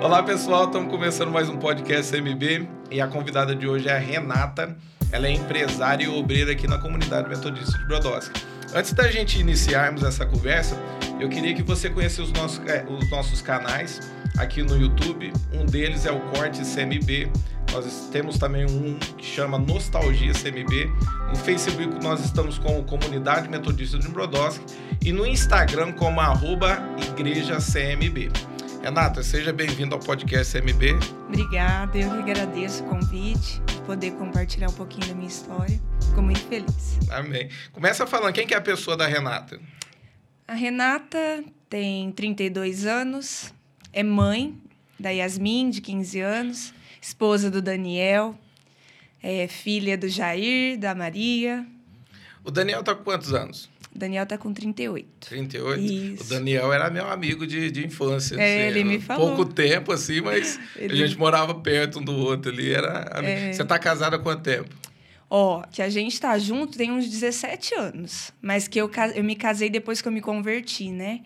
[0.00, 3.98] Olá pessoal, estamos começando mais um podcast MB e a convidada de hoje é a
[3.98, 4.76] Renata.
[5.10, 8.40] Ela é empresária e obreira aqui na comunidade metodista de Brodowski.
[8.72, 10.76] Antes da gente iniciarmos essa conversa,
[11.18, 14.00] eu queria que você conhecesse os nossos, é, os nossos canais
[14.38, 15.32] aqui no YouTube.
[15.52, 17.28] Um deles é o Corte CMB.
[17.72, 20.86] Nós temos também um que chama Nostalgia CMB.
[21.28, 24.64] No Facebook nós estamos com Comunidade Metodista de Brodowski
[25.04, 26.78] e no Instagram como arroba
[27.08, 28.57] Igreja CMB.
[28.88, 30.98] Renata, seja bem-vindo ao podcast CMB.
[31.28, 35.78] Obrigada, eu que agradeço o convite, poder compartilhar um pouquinho da minha história.
[36.02, 36.98] Fico muito feliz.
[37.10, 37.50] Amém.
[37.70, 39.60] Começa falando, quem que é a pessoa da Renata?
[40.46, 43.52] A Renata tem 32 anos,
[43.92, 44.58] é mãe
[44.98, 48.38] da Yasmin, de 15 anos, esposa do Daniel,
[49.22, 51.66] é filha do Jair, da Maria.
[52.42, 53.68] O Daniel tá com quantos anos?
[53.94, 55.28] O Daniel tá com 38.
[55.28, 55.80] 38?
[55.82, 56.24] Isso.
[56.24, 58.36] O Daniel era meu amigo de, de infância.
[58.40, 59.34] É, ele me falou.
[59.34, 62.72] Pouco tempo, assim, mas Ele- a gente morava perto um do outro ali.
[62.72, 63.52] Era É.
[63.52, 64.68] Você tá casada há quanto tempo?
[65.30, 69.36] Ó, que a gente tá junto tem uns 17 anos, mas que eu, eu me
[69.36, 71.20] casei depois que eu me converti, né?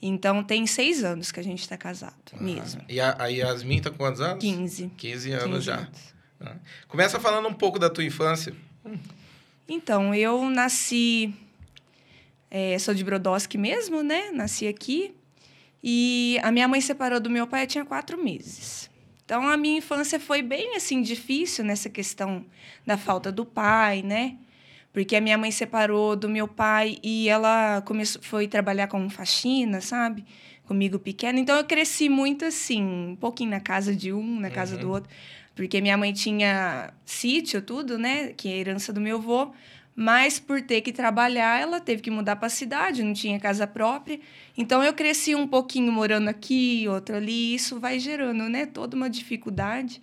[0.00, 2.82] Então tem seis anos que a gente tá casado, mesmo.
[2.88, 4.42] E a, a Yasmin tá com quantos anos?
[4.42, 4.90] 15.
[4.96, 5.76] 15 anos 15 já.
[5.76, 6.14] anos.
[6.40, 6.56] Ah.
[6.88, 8.52] Começa falando um pouco da tua infância.
[9.68, 11.32] Então, eu nasci.
[12.54, 14.30] É, sou de Brodowski mesmo, né?
[14.30, 15.14] Nasci aqui.
[15.82, 18.90] E a minha mãe separou do meu pai, eu tinha quatro meses.
[19.24, 22.44] Então, a minha infância foi bem, assim, difícil nessa questão
[22.84, 24.36] da falta do pai, né?
[24.92, 29.80] Porque a minha mãe separou do meu pai e ela começou, foi trabalhar com faxina,
[29.80, 30.22] sabe?
[30.66, 31.40] Comigo pequena.
[31.40, 35.08] Então, eu cresci muito assim, um pouquinho na casa de um, na casa do outro.
[35.54, 38.34] Porque minha mãe tinha sítio, tudo, né?
[38.36, 39.52] Que é herança do meu avô.
[39.94, 43.66] Mas por ter que trabalhar, ela teve que mudar para a cidade, não tinha casa
[43.66, 44.18] própria.
[44.56, 47.54] Então eu cresci um pouquinho morando aqui, outro ali.
[47.54, 48.64] Isso vai gerando, né?
[48.64, 50.00] Toda uma dificuldade.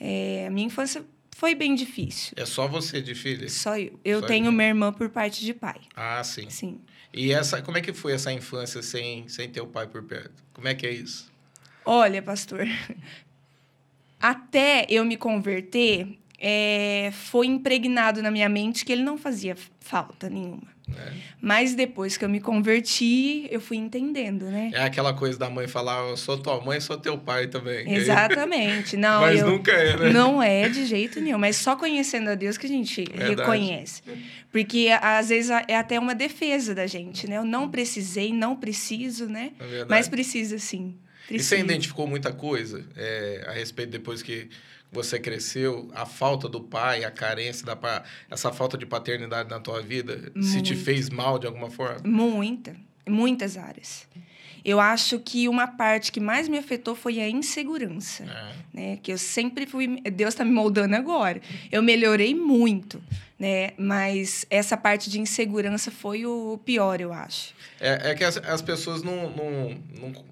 [0.00, 1.04] É, a minha infância
[1.36, 2.32] foi bem difícil.
[2.34, 3.46] É só você de filha?
[3.50, 4.00] Só eu.
[4.02, 4.52] Eu Só tenho eu.
[4.52, 5.80] minha irmã por parte de pai.
[5.94, 6.48] Ah, sim.
[6.48, 6.80] Sim.
[7.12, 10.42] E essa, como é que foi essa infância sem, sem ter o pai por perto?
[10.54, 11.30] Como é que é isso?
[11.84, 12.66] Olha, pastor,
[14.20, 20.28] até eu me converter, é, foi impregnado na minha mente que ele não fazia falta
[20.28, 20.66] nenhuma.
[20.88, 21.14] né?
[21.40, 24.70] Mas depois que eu me converti, eu fui entendendo, né?
[24.74, 27.92] É aquela coisa da mãe falar, eu sou tua mãe, sou teu pai também.
[27.94, 28.96] Exatamente.
[28.98, 30.10] Não, Mas eu, nunca é, né?
[30.12, 33.34] Não é de jeito nenhum, mas só conhecendo a Deus que a gente Verdade.
[33.40, 34.02] reconhece.
[34.50, 37.36] Porque às vezes é até uma defesa da gente, né?
[37.36, 39.52] Eu não precisei, não preciso, né?
[39.60, 39.84] É.
[39.88, 40.96] Mas precisa sim.
[41.30, 44.48] E você identificou muita coisa é, a respeito depois que
[44.96, 49.60] você cresceu, a falta do pai, a carência da pa- essa falta de paternidade na
[49.60, 50.84] tua vida, se te Muito.
[50.84, 52.00] fez mal de alguma forma?
[52.04, 52.74] Muita,
[53.08, 54.08] muitas áreas.
[54.64, 58.52] Eu acho que uma parte que mais me afetou foi a insegurança, É.
[58.74, 58.98] né?
[59.00, 61.40] Que eu sempre fui, Deus está me moldando agora.
[61.70, 63.00] Eu melhorei muito,
[63.38, 63.70] né?
[63.78, 67.54] Mas essa parte de insegurança foi o pior, eu acho.
[67.80, 70.24] É, é que as, as pessoas não, não, não-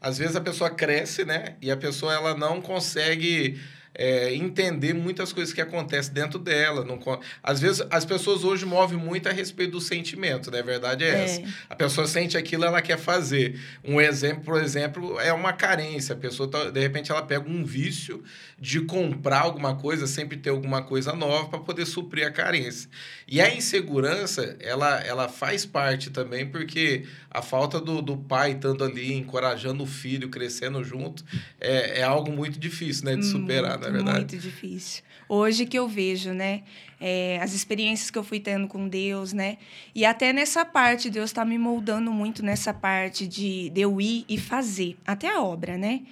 [0.00, 1.56] Às vezes a pessoa cresce, né?
[1.62, 3.58] E a pessoa ela não consegue
[3.94, 6.84] é, entender muitas coisas que acontecem dentro dela.
[6.84, 6.98] Não,
[7.42, 10.60] às vezes as pessoas hoje movem muito a respeito do sentimento, né?
[10.60, 11.24] A verdade é, É.
[11.24, 11.42] essa.
[11.68, 13.58] A pessoa sente aquilo, ela quer fazer.
[13.84, 16.14] Um exemplo, por exemplo, é uma carência.
[16.14, 18.22] A pessoa, tá- de repente, ela pega um vício
[18.58, 22.88] de comprar alguma coisa, sempre ter alguma coisa nova para poder suprir a carência.
[23.28, 28.82] E a insegurança, ela, ela faz parte também, porque a falta do, do pai estando
[28.82, 31.22] ali, encorajando o filho, crescendo junto,
[31.60, 33.16] é, é algo muito difícil, né?
[33.16, 34.18] De superar, muito, na verdade.
[34.18, 35.02] Muito difícil.
[35.28, 36.62] Hoje que eu vejo, né?
[37.00, 39.58] é, as experiências que eu fui tendo com Deus, né?
[39.94, 44.24] E até nessa parte, Deus está me moldando muito nessa parte de, de eu ir
[44.28, 44.96] e fazer.
[45.06, 46.02] Até a obra, né?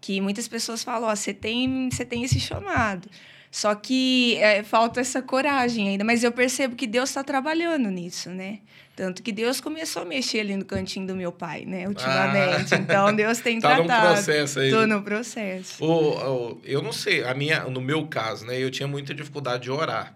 [0.00, 3.08] Que muitas pessoas falam, ó, você tem, você tem esse chamado.
[3.56, 6.04] Só que é, falta essa coragem ainda.
[6.04, 8.58] Mas eu percebo que Deus está trabalhando nisso, né?
[8.94, 11.88] Tanto que Deus começou a mexer ali no cantinho do meu pai, né?
[11.88, 12.74] Ultimamente.
[12.74, 12.78] Ah.
[12.78, 14.12] Então, Deus tem Tá tratado.
[14.12, 14.70] processo aí.
[14.70, 15.82] Tô no processo.
[15.82, 19.62] O, o- eu não sei, a minha, no meu caso, né, eu tinha muita dificuldade
[19.62, 20.14] de orar,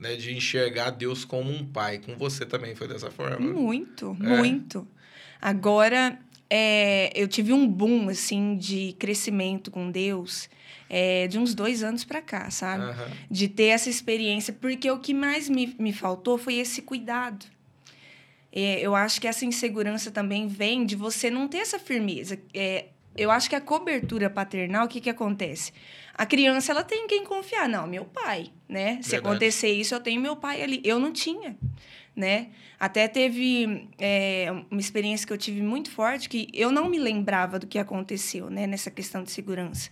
[0.00, 1.98] né, de enxergar Deus como um pai.
[1.98, 3.38] Com você também foi dessa forma?
[3.38, 4.36] Muito, É.
[4.38, 4.88] muito.
[5.42, 6.18] Agora,
[6.50, 10.48] é, eu tive um boom, assim, de crescimento com Deus
[10.88, 12.84] é, de uns dois anos para cá, sabe?
[12.84, 13.10] Aham.
[13.30, 17.46] De ter essa experiência, porque o que mais me, me faltou foi esse cuidado.
[18.50, 22.38] É, eu acho que essa insegurança também vem de você não ter essa firmeza.
[22.54, 25.72] É, eu acho que a cobertura paternal, o que, que acontece?
[26.14, 27.68] A criança ela tem em quem confiar.
[27.68, 29.00] Não, meu pai, né?
[29.02, 29.16] Se Verdade.
[29.16, 30.80] acontecer isso, eu tenho meu pai ali.
[30.84, 31.56] Eu não tinha.
[32.18, 32.48] Né?
[32.80, 37.60] Até teve é, uma experiência que eu tive muito forte que eu não me lembrava
[37.60, 38.66] do que aconteceu, né?
[38.66, 39.88] Nessa questão de segurança.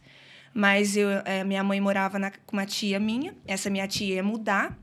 [0.52, 3.32] Mas eu, é, minha mãe morava na, com uma tia minha.
[3.46, 4.76] Essa minha tia ia mudar.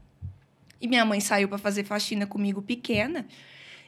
[0.80, 3.28] E minha mãe saiu para fazer faxina comigo pequena.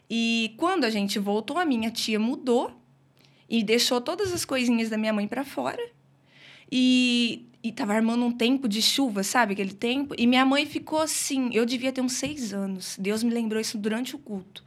[0.10, 2.78] E quando a gente voltou, a minha tia mudou
[3.50, 5.82] e deixou todas as coisinhas da minha mãe para fora.
[6.70, 9.54] E, e tava armando um tempo de chuva, sabe?
[9.54, 10.14] Aquele tempo.
[10.20, 11.50] E minha mãe ficou assim.
[11.52, 12.96] Eu devia ter uns seis anos.
[13.00, 14.64] Deus me lembrou isso durante o culto.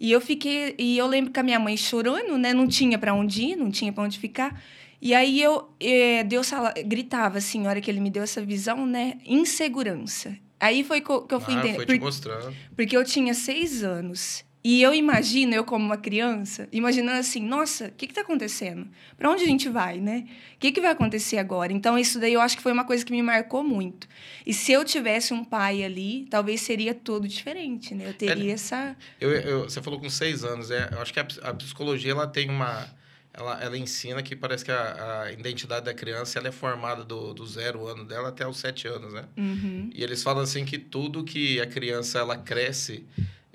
[0.00, 0.74] E eu fiquei.
[0.78, 2.54] E eu lembro que a minha mãe chorando, né?
[2.54, 4.58] Não tinha para onde ir, não tinha para onde ficar.
[5.02, 5.68] E aí eu.
[5.78, 6.50] É, Deus
[6.86, 9.18] gritava assim, na hora que ele me deu essa visão, né?
[9.26, 10.34] Insegurança.
[10.58, 11.76] Aí foi que eu fui ah, entender.
[11.76, 12.56] Foi te mostrando.
[12.74, 14.46] Porque eu tinha seis anos.
[14.66, 18.88] E eu imagino, eu como uma criança, imaginando assim, nossa, o que está acontecendo?
[19.14, 20.26] Para onde a gente vai, né?
[20.54, 21.70] O que, que vai acontecer agora?
[21.70, 24.08] Então, isso daí eu acho que foi uma coisa que me marcou muito.
[24.46, 28.08] E se eu tivesse um pai ali, talvez seria tudo diferente, né?
[28.08, 28.96] Eu teria é, essa...
[29.20, 32.26] Eu, eu, você falou com seis anos, é, eu acho que a, a psicologia, ela
[32.26, 32.88] tem uma...
[33.34, 37.34] Ela, ela ensina que parece que a, a identidade da criança ela é formada do,
[37.34, 39.24] do zero ano dela até os sete anos, né?
[39.36, 39.90] Uhum.
[39.92, 43.04] E eles falam assim que tudo que a criança, ela cresce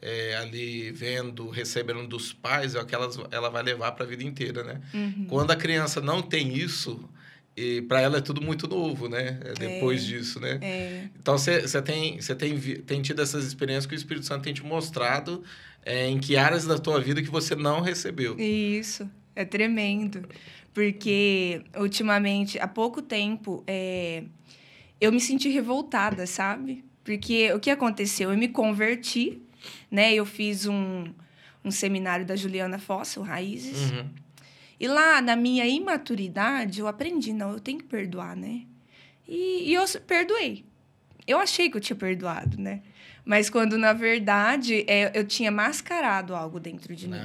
[0.02, 4.08] é, ali vendo, recebendo dos pais, é o que ela, ela vai levar para a
[4.08, 4.82] vida inteira, né?
[4.94, 5.26] Uhum.
[5.28, 7.10] Quando a criança não tem isso,
[7.56, 9.40] e para ela é tudo muito novo, né?
[9.44, 10.60] É depois é, disso, né?
[10.62, 11.10] É.
[11.20, 15.44] Então você tem tem, tem tido essas experiências que o Espírito Santo tem te mostrado
[15.86, 18.40] é, em que áreas da tua vida que você não recebeu.
[18.40, 20.28] Isso é tremendo,
[20.74, 24.24] porque ultimamente há pouco tempo é,
[25.02, 26.86] eu me senti revoltada, sabe?
[27.04, 28.32] Porque o que aconteceu?
[28.32, 29.42] Eu me converti
[29.90, 30.14] né?
[30.14, 31.06] Eu fiz um,
[31.64, 33.92] um seminário da Juliana Fóssil, Raízes.
[33.92, 34.10] Uhum.
[34.80, 38.62] E lá, na minha imaturidade, eu aprendi, não, eu tenho que perdoar, né?
[39.28, 40.66] E, e eu perdoei.
[41.28, 42.82] Eu achei que eu tinha perdoado, né?
[43.26, 47.20] Mas quando, na verdade, é, eu tinha mascarado algo dentro de mim.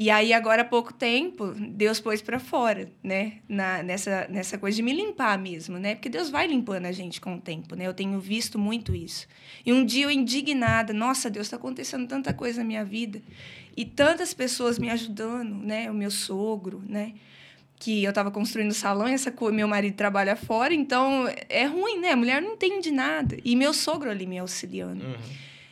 [0.00, 3.34] E aí, agora há pouco tempo, Deus pôs para fora, né?
[3.46, 5.94] Na, nessa, nessa coisa de me limpar mesmo, né?
[5.94, 7.86] Porque Deus vai limpando a gente com o tempo, né?
[7.86, 9.28] Eu tenho visto muito isso.
[9.64, 13.20] E um dia eu indignada, nossa, Deus, está acontecendo tanta coisa na minha vida.
[13.76, 15.90] E tantas pessoas me ajudando, né?
[15.90, 17.12] O meu sogro, né?
[17.78, 22.12] Que eu estava construindo salão e essa, meu marido trabalha fora, então é ruim, né?
[22.12, 23.36] A mulher não entende nada.
[23.44, 25.04] E meu sogro ali me auxiliando.
[25.04, 25.14] Uhum.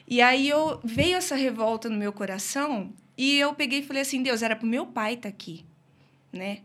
[0.06, 4.23] E aí eu veio essa revolta no meu coração e eu peguei e falei assim,
[4.23, 5.65] Deus, era pro meu pai estar tá aqui,
[6.32, 6.61] né?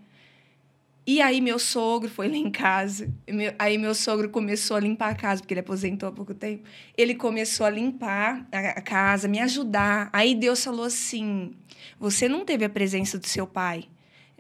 [1.06, 3.14] E aí meu sogro foi lá em casa.
[3.60, 6.64] Aí meu sogro começou a limpar a casa, porque ele aposentou há pouco tempo.
[6.98, 10.10] Ele começou a limpar a casa, me ajudar.
[10.14, 11.52] Aí Deus falou assim:
[12.00, 13.84] você não teve a presença do seu pai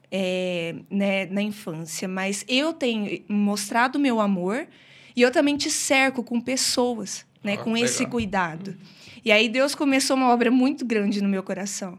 [0.09, 4.67] é, né, na infância, mas eu tenho mostrado o meu amor
[5.15, 7.85] e eu também te cerco com pessoas, né, ah, com legal.
[7.85, 8.77] esse cuidado.
[9.23, 11.97] E aí Deus começou uma obra muito grande no meu coração,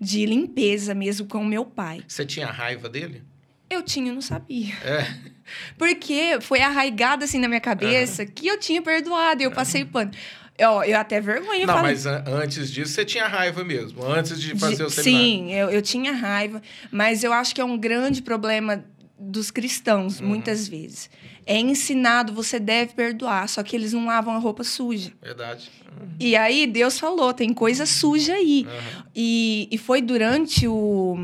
[0.00, 2.02] de limpeza mesmo com o meu pai.
[2.06, 3.22] Você tinha raiva dele?
[3.68, 4.74] Eu tinha, não sabia.
[4.84, 5.06] É.
[5.78, 8.28] Porque foi arraigado assim na minha cabeça uhum.
[8.28, 10.10] que eu tinha perdoado e eu passei pano.
[10.58, 11.66] Eu, eu até vergonha.
[11.66, 15.26] Não, mas antes disso você tinha raiva mesmo, antes de fazer de, o seminário.
[15.26, 18.84] Sim, eu, eu tinha raiva, mas eu acho que é um grande problema
[19.18, 20.26] dos cristãos, uhum.
[20.26, 21.08] muitas vezes.
[21.50, 25.10] É ensinado, você deve perdoar, só que eles não lavam a roupa suja.
[25.20, 25.68] Verdade.
[25.84, 26.08] Uhum.
[26.20, 28.64] E aí Deus falou, tem coisa suja aí.
[28.68, 29.02] Uhum.
[29.16, 31.16] E, e foi durante o,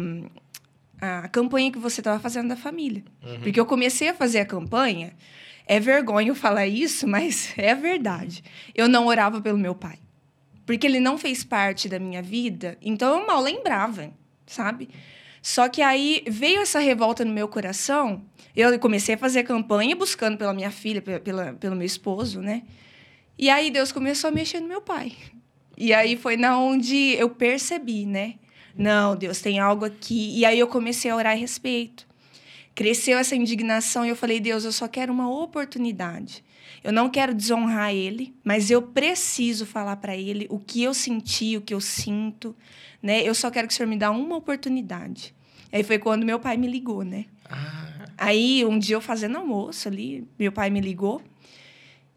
[1.01, 3.05] a campanha que você estava fazendo da família.
[3.23, 3.39] Uhum.
[3.39, 5.15] Porque eu comecei a fazer a campanha,
[5.65, 8.43] é vergonha eu falar isso, mas é verdade.
[8.75, 10.01] Eu não orava pelo meu pai.
[10.67, 14.11] Porque ele não fez parte da minha vida, então eu mal lembrava,
[14.45, 14.89] sabe?
[15.47, 18.21] Só que aí veio essa revolta no meu coração.
[18.57, 22.65] Eu comecei a fazer campanha buscando pela minha filha, pela, pelo meu esposo, né?
[23.39, 25.13] E aí Deus começou a mexer no meu pai.
[25.79, 28.35] E aí foi na onde eu percebi, né?
[28.77, 30.37] Não, Deus, tem algo aqui.
[30.37, 32.09] E aí eu comecei a orar a respeito.
[32.75, 36.45] Cresceu essa indignação e eu falei, Deus, eu só quero uma oportunidade.
[36.83, 41.57] Eu não quero desonrar ele, mas eu preciso falar para ele o que eu senti,
[41.57, 42.57] o que eu sinto,
[43.01, 43.23] né?
[43.23, 45.36] Eu só quero que o Senhor me dê uma oportunidade.
[45.77, 47.27] Aí foi quando meu pai me ligou, né?
[47.51, 48.07] Ah.
[48.17, 51.21] Aí um dia eu fazendo almoço ali, meu pai me ligou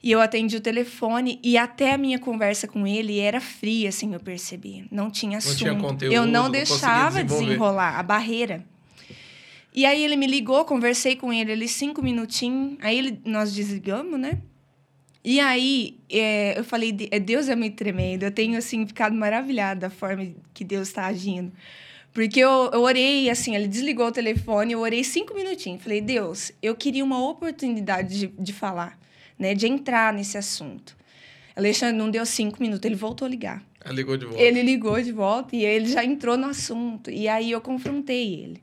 [0.01, 4.13] e eu atendi o telefone e até a minha conversa com ele era fria, assim,
[4.13, 4.87] eu percebi.
[4.89, 5.51] Não tinha assunto.
[5.51, 8.63] Não tinha conteúdo, eu não, não deixava desenrolar a barreira.
[9.73, 12.77] E aí ele me ligou, conversei com ele ali cinco minutinhos.
[12.79, 14.39] Aí ele, nós desligamos, né?
[15.21, 18.23] E aí é, eu falei, Deus é muito tremendo.
[18.23, 21.51] Eu tenho assim ficado maravilhada da forma que Deus está agindo.
[22.19, 25.81] Porque eu, eu orei, assim, ele desligou o telefone, eu orei cinco minutinhos.
[25.81, 28.99] Falei, Deus, eu queria uma oportunidade de, de falar,
[29.37, 29.55] né?
[29.55, 30.97] De entrar nesse assunto.
[31.55, 33.63] Alexandre não deu cinco minutos, ele voltou a ligar.
[33.79, 34.41] Ela ligou de volta.
[34.41, 37.09] Ele ligou de volta e ele já entrou no assunto.
[37.09, 38.61] E aí eu confrontei ele.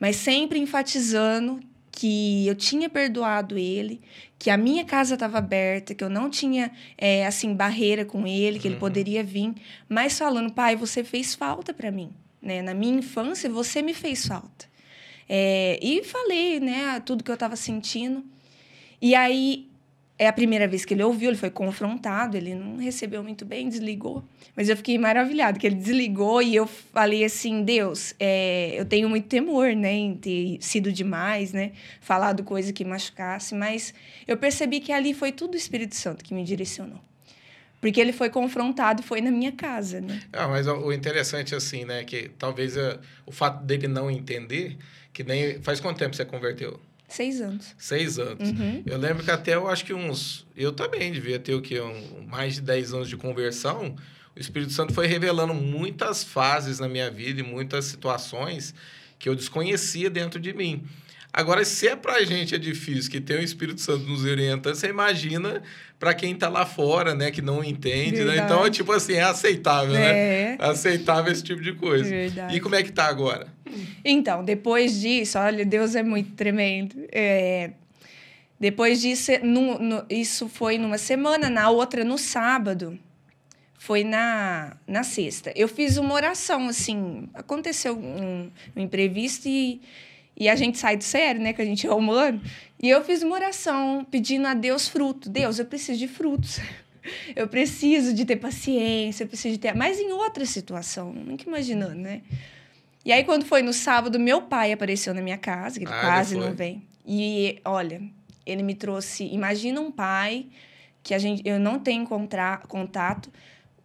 [0.00, 1.60] Mas sempre enfatizando
[1.92, 4.00] que eu tinha perdoado ele,
[4.40, 8.58] que a minha casa estava aberta, que eu não tinha, é, assim, barreira com ele,
[8.58, 8.72] que uhum.
[8.72, 9.54] ele poderia vir.
[9.88, 12.12] Mas falando, pai, você fez falta para mim.
[12.42, 12.60] Né?
[12.60, 14.66] Na minha infância, você me fez falta.
[15.28, 18.24] É, e falei, né, tudo que eu estava sentindo.
[19.00, 19.68] E aí
[20.18, 23.68] é a primeira vez que ele ouviu, ele foi confrontado, ele não recebeu muito bem,
[23.68, 24.22] desligou.
[24.54, 29.08] Mas eu fiquei maravilhado que ele desligou e eu falei assim, Deus, é, eu tenho
[29.08, 33.94] muito temor, né, em ter sido demais, né, falado coisa que machucasse, mas
[34.28, 37.00] eu percebi que ali foi tudo o Espírito Santo que me direcionou.
[37.82, 40.22] Porque ele foi confrontado e foi na minha casa, né?
[40.32, 44.78] Ah, mas o interessante, assim, né, que talvez uh, o fato dele não entender,
[45.12, 45.60] que nem...
[45.60, 46.80] Faz quanto tempo você converteu?
[47.08, 47.74] Seis anos.
[47.76, 48.48] Seis anos.
[48.48, 48.84] Uhum.
[48.86, 50.46] Eu lembro que até eu acho que uns.
[50.56, 51.80] Eu também devia ter o quê?
[51.80, 53.96] Um, mais de dez anos de conversão.
[54.34, 58.74] O Espírito Santo foi revelando muitas fases na minha vida e muitas situações
[59.18, 60.84] que eu desconhecia dentro de mim.
[61.32, 64.88] Agora, se é pra gente é difícil, que tem o Espírito Santo nos orientando, você
[64.88, 65.62] imagina
[65.98, 68.36] para quem tá lá fora, né, que não entende, né?
[68.36, 70.08] Então, é tipo assim, é aceitável, né?
[70.10, 70.48] é.
[70.50, 70.56] né?
[70.60, 72.04] aceitável esse tipo de coisa.
[72.04, 72.54] Verdade.
[72.54, 73.46] E como é que tá agora?
[74.04, 76.96] Então, depois disso, olha, Deus é muito tremendo.
[77.10, 77.70] É,
[78.60, 82.98] depois disso, no, no, isso foi numa semana, na outra, no sábado,
[83.78, 85.50] foi na, na sexta.
[85.56, 89.80] Eu fiz uma oração, assim, aconteceu um, um imprevisto e
[90.36, 91.52] e a gente sai do sério, né?
[91.52, 92.40] Que a gente é humano.
[92.82, 95.28] E eu fiz uma oração pedindo a Deus fruto.
[95.28, 96.58] Deus, eu preciso de frutos.
[97.34, 99.74] Eu preciso de ter paciência, eu preciso de ter.
[99.74, 102.22] Mas em outra situação, nunca imaginando, né?
[103.04, 106.00] E aí, quando foi no sábado, meu pai apareceu na minha casa, que ele ah,
[106.00, 106.86] quase não vem.
[107.04, 108.00] E olha,
[108.46, 109.24] ele me trouxe.
[109.24, 110.46] Imagina um pai
[111.02, 113.32] que a gente, eu não tenho contato.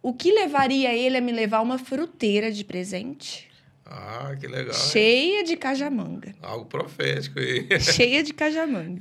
[0.00, 3.47] O que levaria ele a me levar uma fruteira de presente?
[3.88, 4.74] Ah, que legal.
[4.74, 6.34] Cheia de cajamanga.
[6.42, 7.66] Algo profético aí.
[7.80, 9.00] Cheia de cajamanga.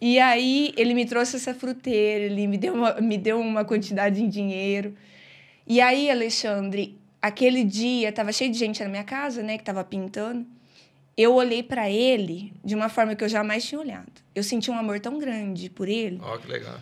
[0.00, 4.22] E aí ele me trouxe essa fruteira, ele me deu uma, me deu uma quantidade
[4.22, 4.94] em dinheiro.
[5.66, 9.84] E aí, Alexandre, aquele dia estava cheio de gente na minha casa, né, que estava
[9.84, 10.44] pintando.
[11.16, 14.12] Eu olhei para ele de uma forma que eu jamais tinha olhado.
[14.34, 16.18] Eu senti um amor tão grande por ele.
[16.20, 16.80] Ó, oh, que legal.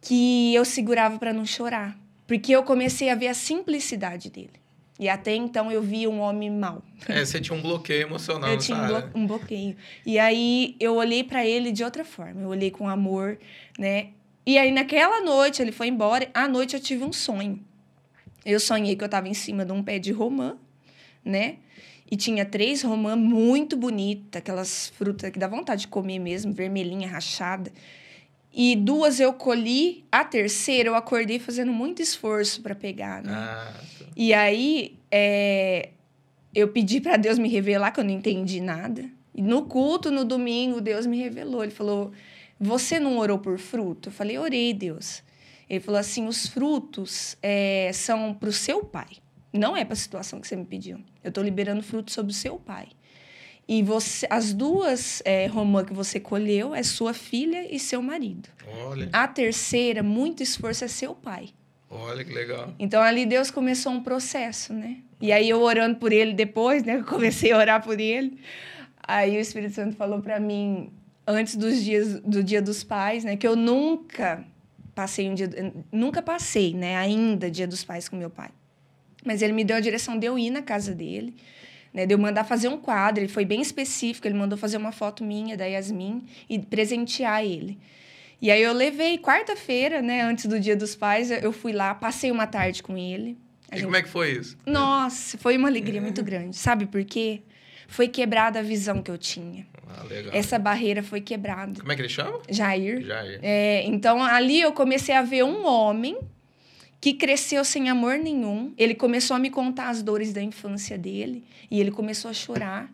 [0.00, 4.59] Que eu segurava para não chorar, porque eu comecei a ver a simplicidade dele.
[5.00, 6.82] E até então eu via um homem mau.
[7.08, 8.50] É, você tinha um bloqueio emocional.
[8.50, 9.74] Eu tinha um, blo um, bloqueio.
[10.04, 12.42] E aí eu olhei para ele de outra forma.
[12.42, 13.38] Eu olhei com amor,
[13.78, 14.08] né?
[14.44, 16.28] E aí naquela noite ele foi embora.
[16.34, 17.58] À noite eu tive um sonho.
[18.44, 20.58] Eu sonhei que eu estava em cima de um pé de romã,
[21.24, 21.56] né?
[22.10, 27.08] E tinha três romã muito bonitas, aquelas frutas que dá vontade de comer mesmo, vermelhinha,
[27.08, 27.72] rachada.
[28.52, 33.32] E duas eu colhi, a terceira eu acordei fazendo muito esforço para pegar, né?
[33.32, 34.04] Ah, tá.
[34.16, 35.90] E aí é,
[36.54, 39.04] eu pedi para Deus me revelar, que eu não entendi nada.
[39.34, 41.62] E no culto, no domingo, Deus me revelou.
[41.62, 42.12] Ele falou:
[42.58, 44.08] Você não orou por fruto?
[44.08, 45.22] Eu falei: Orei, Deus.
[45.68, 49.08] Ele falou assim: Os frutos é, são para o seu pai.
[49.52, 50.98] Não é para a situação que você me pediu.
[51.22, 52.88] Eu estou liberando frutos sobre o seu pai.
[53.70, 58.48] E você, as duas é, romã que você colheu é sua filha e seu marido.
[58.66, 59.08] Olha.
[59.12, 61.50] A terceira, muito esforço, é seu pai.
[61.88, 62.74] Olha que legal.
[62.80, 64.96] Então ali Deus começou um processo, né?
[65.20, 66.96] E aí eu orando por ele depois, né?
[66.98, 68.40] Eu comecei a orar por ele.
[69.06, 70.90] Aí o Espírito Santo falou para mim
[71.24, 73.36] antes dos dias do Dia dos Pais, né?
[73.36, 74.44] Que eu nunca
[74.96, 75.48] passei um dia,
[75.92, 76.96] nunca passei, né?
[76.96, 78.50] Ainda Dia dos Pais com meu pai.
[79.24, 81.36] Mas ele me deu a direção de eu ir na casa dele
[81.92, 84.92] né, de eu mandar fazer um quadro, ele foi bem específico, ele mandou fazer uma
[84.92, 87.78] foto minha da Yasmin e presentear ele.
[88.40, 92.30] E aí eu levei, quarta-feira, né, antes do Dia dos Pais, eu fui lá, passei
[92.30, 93.36] uma tarde com ele.
[93.70, 93.84] E gente...
[93.84, 94.56] como é que foi isso?
[94.64, 96.56] Nossa, foi uma alegria muito grande.
[96.56, 97.42] Sabe por quê?
[97.86, 99.66] Foi quebrada a visão que eu tinha.
[99.86, 100.32] Ah, legal.
[100.32, 101.80] Essa barreira foi quebrada.
[101.80, 102.40] Como é que ele chama?
[102.48, 103.02] Jair.
[103.02, 103.40] Jair.
[103.42, 106.16] É, então, ali eu comecei a ver um homem
[107.00, 108.72] que cresceu sem amor nenhum.
[108.76, 112.92] Ele começou a me contar as dores da infância dele e ele começou a chorar.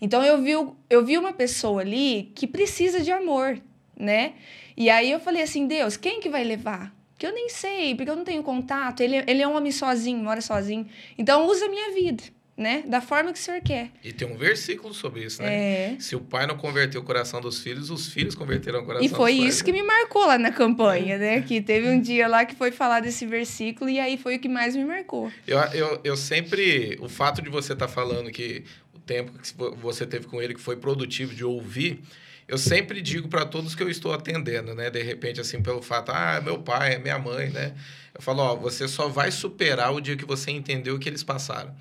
[0.00, 0.52] Então eu vi,
[0.88, 3.60] eu vi uma pessoa ali que precisa de amor,
[3.96, 4.34] né?
[4.76, 6.94] E aí eu falei assim, Deus, quem que vai levar?
[7.18, 9.00] Que eu nem sei, porque eu não tenho contato.
[9.00, 10.86] Ele, ele é um homem sozinho, mora sozinho.
[11.16, 12.22] Então usa a minha vida
[12.58, 12.82] né?
[12.84, 13.90] Da forma que o Senhor quer.
[14.02, 15.92] E tem um versículo sobre isso, né?
[15.92, 15.96] É.
[16.00, 19.08] Se o pai não converteu o coração dos filhos, os filhos converteram o coração E
[19.08, 21.40] foi dos isso que me marcou lá na campanha, né?
[21.40, 24.48] Que teve um dia lá que foi falar desse versículo e aí foi o que
[24.48, 25.30] mais me marcou.
[25.46, 26.98] Eu, eu, eu sempre...
[27.00, 30.52] O fato de você estar tá falando que o tempo que você teve com ele
[30.52, 32.02] que foi produtivo de ouvir
[32.48, 34.88] eu sempre digo para todos que eu estou atendendo, né?
[34.88, 37.74] De repente, assim, pelo fato, ah, meu pai, é minha mãe, né?
[38.14, 41.22] Eu falo, ó, você só vai superar o dia que você entendeu o que eles
[41.22, 41.74] passaram.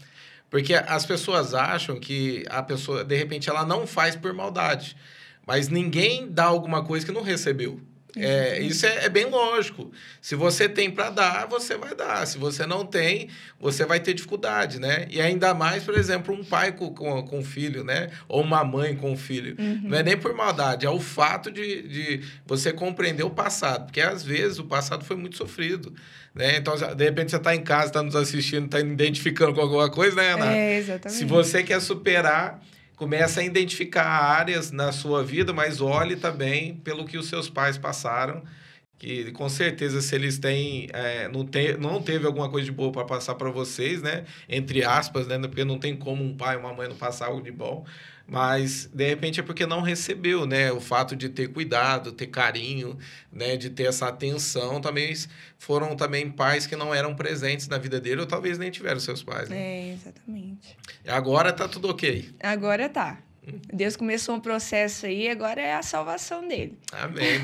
[0.49, 4.95] Porque as pessoas acham que a pessoa, de repente, ela não faz por maldade.
[5.45, 7.81] Mas ninguém dá alguma coisa que não recebeu.
[8.19, 9.91] É, isso é, é, bem lógico.
[10.21, 12.25] Se você tem para dar, você vai dar.
[12.25, 15.07] Se você não tem, você vai ter dificuldade, né?
[15.09, 18.09] E ainda mais, por exemplo, um pai com, com, com filho, né?
[18.27, 19.55] Ou uma mãe com filho.
[19.59, 19.81] Uhum.
[19.83, 23.85] Não é nem por maldade, é o fato de, de você compreender o passado.
[23.85, 25.93] Porque às vezes o passado foi muito sofrido.
[26.33, 26.57] Né?
[26.57, 30.15] Então, de repente, você está em casa, está nos assistindo, está identificando com alguma coisa,
[30.15, 30.55] né, Ana?
[30.55, 31.17] É, exatamente.
[31.17, 32.61] Se você quer superar
[32.97, 37.77] Comece a identificar áreas na sua vida, mas olhe também pelo que os seus pais
[37.77, 38.43] passaram
[38.97, 42.91] que com certeza se eles têm é, não, te, não teve alguma coisa de boa
[42.91, 46.73] para passar para vocês né entre aspas né porque não tem como um pai uma
[46.73, 47.85] mãe não passar algo de bom
[48.27, 50.69] mas de repente é porque não recebeu, né?
[50.73, 52.97] O fato de ter cuidado, ter carinho,
[53.31, 53.55] né?
[53.55, 55.13] De ter essa atenção, também
[55.57, 59.23] foram também pais que não eram presentes na vida dele ou talvez nem tiveram seus
[59.23, 59.47] pais.
[59.47, 59.57] Né?
[59.57, 60.77] É, exatamente.
[61.07, 62.29] Agora tá tudo ok.
[62.41, 63.17] Agora tá.
[63.73, 66.77] Deus começou um processo aí, agora é a salvação dele.
[66.91, 67.39] Amém.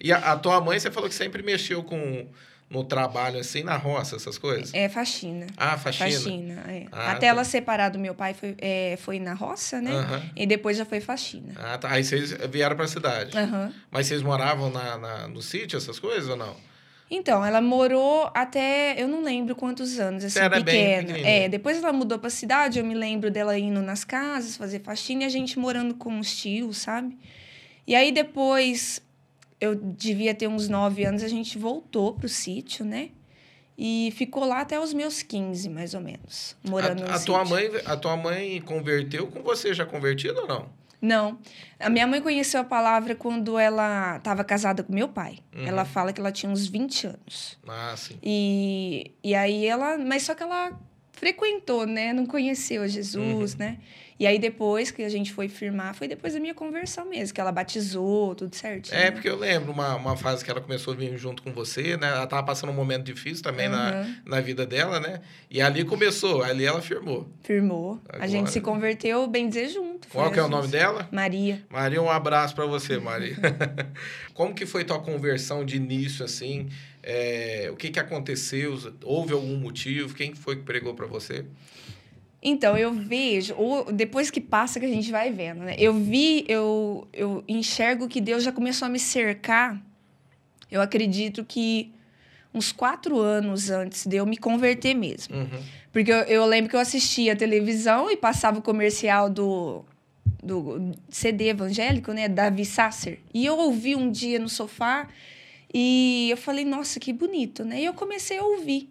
[0.00, 2.26] e a, a tua mãe, você falou que sempre mexeu com
[2.68, 4.74] no trabalho, assim, na roça, essas coisas?
[4.74, 5.46] É, faxina.
[5.56, 6.10] Ah, faxina?
[6.10, 6.86] Faxina, é.
[6.90, 7.26] Ah, Até tá.
[7.26, 9.92] ela separar do meu pai foi, é, foi na roça, né?
[9.92, 10.30] Uhum.
[10.34, 11.54] E depois já foi faxina.
[11.56, 11.92] Ah, tá.
[11.92, 13.36] Aí vocês vieram pra cidade.
[13.36, 13.72] Uhum.
[13.90, 16.56] Mas vocês moravam na, na, no sítio, essas coisas, ou não?
[17.10, 21.16] Então, ela morou até, eu não lembro quantos anos, assim, era pequena.
[21.18, 25.22] é, depois ela mudou pra cidade, eu me lembro dela indo nas casas, fazer faxina
[25.22, 27.16] e a gente morando com os tios, sabe?
[27.86, 29.00] E aí depois
[29.60, 33.10] eu devia ter uns nove anos, a gente voltou pro sítio, né?
[33.78, 37.34] E ficou lá até os meus 15, mais ou menos, morando a, no a sítio.
[37.34, 40.68] Tua mãe, a tua mãe converteu com você já convertido ou não?
[41.06, 41.38] Não.
[41.78, 45.38] A minha mãe conheceu a palavra quando ela estava casada com meu pai.
[45.54, 45.66] Uhum.
[45.66, 47.58] Ela fala que ela tinha uns 20 anos.
[47.68, 48.18] Ah, sim.
[48.22, 49.96] E, e aí ela...
[49.96, 50.72] Mas só que ela
[51.12, 52.12] frequentou, né?
[52.12, 53.58] Não conheceu Jesus, uhum.
[53.58, 53.78] né?
[54.18, 57.40] E aí, depois que a gente foi firmar, foi depois da minha conversão mesmo, que
[57.40, 58.96] ela batizou, tudo certinho.
[58.96, 61.98] É, porque eu lembro uma, uma fase que ela começou a vir junto com você,
[61.98, 62.08] né?
[62.08, 63.74] Ela tava passando um momento difícil também uhum.
[63.74, 65.20] na, na vida dela, né?
[65.50, 67.28] E ali começou, ali ela firmou.
[67.42, 68.00] Firmou.
[68.08, 68.24] Agora...
[68.24, 70.08] A gente se converteu, bem dizer, junto.
[70.08, 71.06] Qual que é o nome dela?
[71.12, 71.62] Maria.
[71.68, 73.36] Maria, um abraço para você, Maria.
[74.32, 76.70] Como que foi tua conversão de início, assim?
[77.02, 78.76] É, o que que aconteceu?
[79.04, 80.14] Houve algum motivo?
[80.14, 81.44] Quem foi que pregou para você?
[82.48, 85.74] Então, eu vejo, ou depois que passa que a gente vai vendo, né?
[85.76, 89.76] Eu vi, eu, eu enxergo que Deus já começou a me cercar.
[90.70, 91.92] Eu acredito que
[92.54, 95.34] uns quatro anos antes de eu me converter mesmo.
[95.34, 95.60] Uhum.
[95.90, 99.84] Porque eu, eu, lembro que eu assistia a televisão e passava o comercial do,
[100.40, 102.28] do CD evangélico, né?
[102.28, 103.18] Davi Sasser.
[103.34, 105.08] E eu ouvi um dia no sofá
[105.74, 107.80] e eu falei, nossa, que bonito, né?
[107.80, 108.88] E eu comecei a ouvir.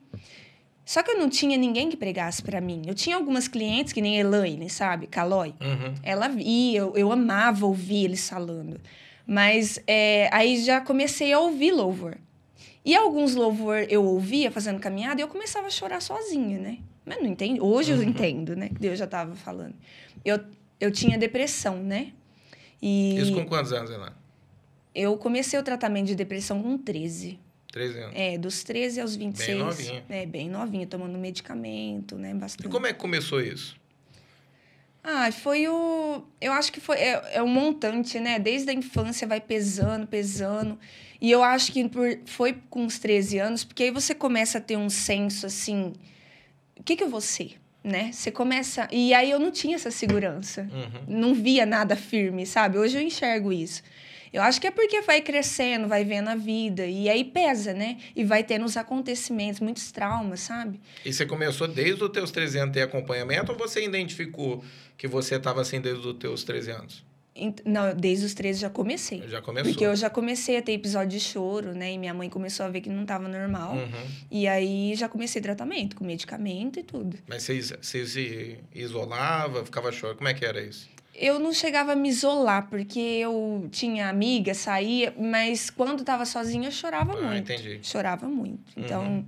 [0.86, 2.84] Só que eu não tinha ninguém que pregasse para mim.
[2.86, 5.08] Eu tinha algumas clientes, que nem Elaine, sabe?
[5.08, 5.56] Calói.
[5.60, 5.96] Uhum.
[6.04, 8.80] Ela ia, eu, eu amava ouvir eles falando.
[9.26, 12.18] Mas é, aí já comecei a ouvir louvor.
[12.86, 16.78] E alguns louvor eu ouvia fazendo caminhada e eu começava a chorar sozinha, né?
[17.04, 17.66] Mas não entendo.
[17.66, 18.04] Hoje uhum.
[18.04, 18.70] eu entendo, né?
[18.70, 19.74] Que Deus já estava falando.
[20.24, 20.40] Eu,
[20.80, 22.12] eu tinha depressão, né?
[22.80, 23.18] E...
[23.18, 24.16] Isso com quantos anos, Helena?
[24.94, 27.40] Eu comecei o tratamento de depressão com 13.
[27.76, 28.14] 13 anos.
[28.16, 29.50] É, dos 13 aos 26.
[29.50, 30.06] Bem novinha.
[30.08, 32.34] É, bem novinha, tomando medicamento, né?
[32.34, 32.68] Bastante.
[32.68, 33.76] E como é que começou isso?
[35.04, 36.24] Ah, foi o.
[36.40, 36.96] Eu acho que foi.
[36.96, 38.40] É, é um montante, né?
[38.40, 40.80] Desde a infância vai pesando, pesando.
[41.20, 44.62] E eu acho que por, foi com os 13 anos, porque aí você começa a
[44.62, 45.92] ter um senso assim.
[46.80, 47.56] O que, que eu vou ser?
[47.84, 48.10] Né?
[48.14, 48.88] Você começa.
[48.90, 50.62] E aí eu não tinha essa segurança.
[50.72, 51.20] Uhum.
[51.20, 52.78] Não via nada firme, sabe?
[52.78, 53.84] Hoje eu enxergo isso.
[54.36, 57.98] Eu acho que é porque vai crescendo, vai vendo a vida, e aí pesa, né?
[58.14, 60.78] E vai tendo os acontecimentos, muitos traumas, sabe?
[61.06, 64.62] E você começou desde os teus 13 anos ter acompanhamento ou você identificou
[64.98, 67.06] que você estava assim desde os teus 13 anos?
[67.64, 69.24] Não, desde os 13 já comecei.
[69.28, 69.72] Já começou.
[69.72, 71.94] Porque eu já comecei a ter episódio de choro, né?
[71.94, 73.76] E minha mãe começou a ver que não estava normal.
[73.76, 74.08] Uhum.
[74.30, 77.18] E aí já comecei tratamento, com medicamento e tudo.
[77.26, 80.18] Mas você, você se isolava, ficava chorando?
[80.18, 80.90] Como é que era isso?
[81.18, 86.68] Eu não chegava a me isolar, porque eu tinha amiga, saía, mas quando estava sozinha
[86.68, 87.52] eu chorava ah, muito.
[87.52, 87.80] Entendi.
[87.82, 88.72] Chorava muito.
[88.78, 89.04] Então.
[89.04, 89.26] Uhum.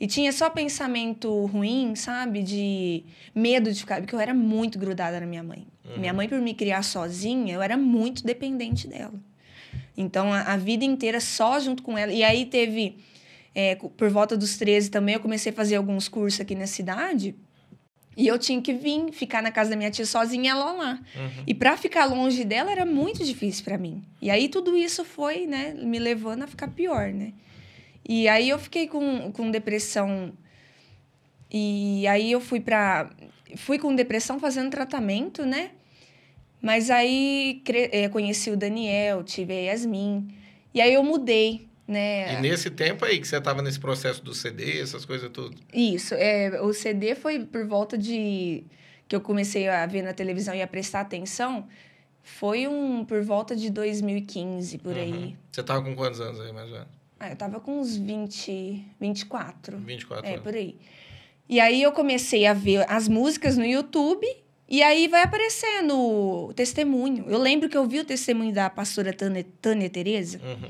[0.00, 2.42] E tinha só pensamento ruim, sabe?
[2.42, 4.00] De medo de ficar.
[4.00, 5.66] Porque eu era muito grudada na minha mãe.
[5.84, 5.98] Uhum.
[5.98, 9.14] Minha mãe, por me criar sozinha, eu era muito dependente dela.
[9.96, 12.12] Então, a, a vida inteira só junto com ela.
[12.12, 12.96] E aí teve.
[13.54, 17.34] É, por volta dos 13 também, eu comecei a fazer alguns cursos aqui na cidade.
[18.18, 21.00] E eu tinha que vir ficar na casa da minha tia sozinha, ela lá.
[21.14, 21.44] Uhum.
[21.46, 24.02] E para ficar longe dela era muito difícil para mim.
[24.20, 27.32] E aí tudo isso foi, né, me levando a ficar pior, né?
[28.08, 30.32] E aí eu fiquei com, com depressão.
[31.48, 33.08] E aí eu fui para
[33.54, 35.70] fui com depressão fazendo tratamento, né?
[36.60, 40.26] Mas aí eh, conheci o Daniel, tive a Yasmin.
[40.74, 42.34] E aí eu mudei, né?
[42.34, 45.56] E nesse tempo aí que você tava nesse processo do CD, essas coisas tudo.
[45.72, 48.62] Isso, é, o CD foi por volta de
[49.08, 51.66] que eu comecei a ver na televisão e a prestar atenção,
[52.22, 55.02] foi um por volta de 2015 por Uhum.
[55.02, 55.36] aí.
[55.50, 56.88] Você tava com quantos anos aí, mais ou menos?
[57.18, 59.78] Ah, eu tava com uns 20, 24.
[59.78, 60.42] 24 É, anos.
[60.44, 60.76] por aí.
[61.48, 64.26] E aí eu comecei a ver as músicas no YouTube
[64.68, 67.24] e aí vai aparecendo o testemunho.
[67.26, 70.68] Eu lembro que eu vi o testemunho da pastora Tânia, Tânia Tereza Uhum.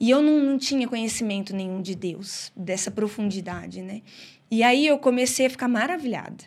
[0.00, 4.02] E eu não, não tinha conhecimento nenhum de Deus, dessa profundidade, né?
[4.50, 6.44] E aí eu comecei a ficar maravilhada.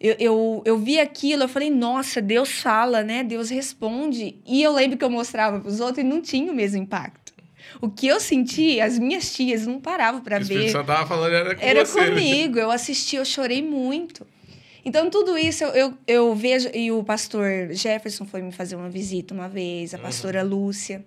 [0.00, 3.22] Eu, eu, eu vi aquilo, eu falei, nossa, Deus fala, né?
[3.22, 4.36] Deus responde.
[4.44, 7.32] E eu lembro que eu mostrava para os outros e não tinha o mesmo impacto.
[7.80, 10.72] O que eu senti, as minhas tias não paravam para O Espírito ver.
[10.72, 12.00] Santo tava falando era com Era você.
[12.00, 12.08] né?
[12.08, 14.26] comigo, eu assisti, eu chorei muito.
[14.84, 16.68] Então, tudo isso eu, eu, eu vejo.
[16.74, 20.02] E o pastor Jefferson foi me fazer uma visita uma vez, a Uhum.
[20.02, 21.04] pastora Lúcia,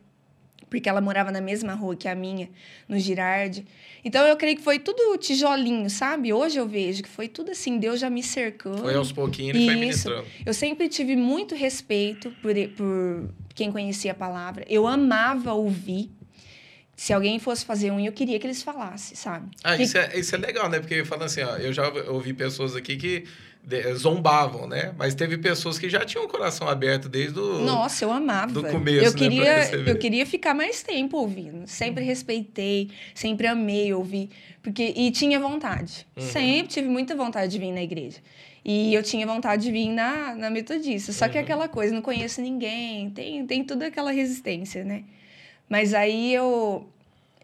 [0.80, 2.50] porque ela morava na mesma rua que a minha,
[2.88, 3.66] no Girardi.
[4.04, 6.32] Então, eu creio que foi tudo tijolinho, sabe?
[6.32, 8.78] Hoje eu vejo que foi tudo assim, Deus já me cercando.
[8.80, 10.26] Foi aos pouquinhos ele foi ministrando.
[10.46, 14.64] Eu sempre tive muito respeito por, por quem conhecia a palavra.
[14.70, 16.12] Eu amava ouvir.
[16.96, 19.50] Se alguém fosse fazer um, eu queria que eles falassem, sabe?
[19.64, 20.80] Ah, Que- isso é, isso é legal, né?
[20.80, 23.26] Porque falando assim, ó, eu já ouvi pessoas aqui que
[23.96, 24.94] zombavam, né?
[24.98, 27.60] Mas teve pessoas que já tinham o coração aberto desde o.
[27.62, 28.52] Nossa, eu amava.
[28.52, 29.92] do começo, eu né, queria, receber.
[29.92, 31.68] eu queria ficar mais tempo ouvindo.
[31.68, 34.30] Sempre respeitei, sempre amei ouvir,
[34.62, 36.06] porque e tinha vontade.
[36.16, 36.22] Uhum.
[36.24, 38.18] Sempre tive muita vontade de vir na igreja.
[38.64, 41.12] E eu tinha vontade de vir na, na metodista.
[41.12, 41.44] Só que Uhum.
[41.44, 45.04] aquela coisa, não conheço ninguém, tem tem toda aquela resistência, né?
[45.70, 46.88] Mas aí eu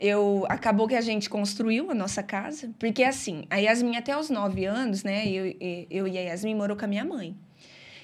[0.01, 4.31] eu acabou que a gente construiu a nossa casa, porque assim, a Yasmin até os
[4.31, 5.27] nove anos, né?
[5.27, 5.55] Eu,
[5.89, 7.35] eu e a Yasmin morou com a minha mãe.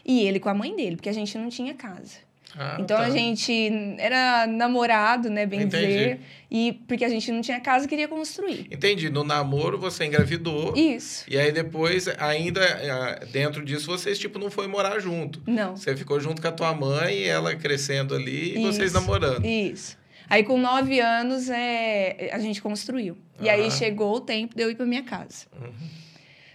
[0.05, 2.19] E ele com a mãe dele, porque a gente não tinha casa.
[2.55, 3.03] Ah, Então tá.
[3.03, 5.86] a gente era namorado, né, bem Entendi.
[5.86, 8.67] dizer, e porque a gente não tinha casa, queria construir.
[8.71, 9.10] Entendi.
[9.10, 10.75] No namoro você engravidou.
[10.77, 11.25] Isso.
[11.27, 15.41] E aí depois, ainda ah, dentro disso, vocês tipo não foi morar junto.
[15.45, 15.75] Não.
[15.75, 18.99] Você ficou junto com a tua mãe, ela crescendo ali e vocês Isso.
[19.01, 19.45] namorando.
[19.45, 19.97] Isso.
[20.30, 23.18] Aí com nove anos é, a gente construiu.
[23.40, 23.70] E aí Aham.
[23.72, 25.46] chegou o tempo de eu ir para minha casa.
[25.62, 25.72] Uhum.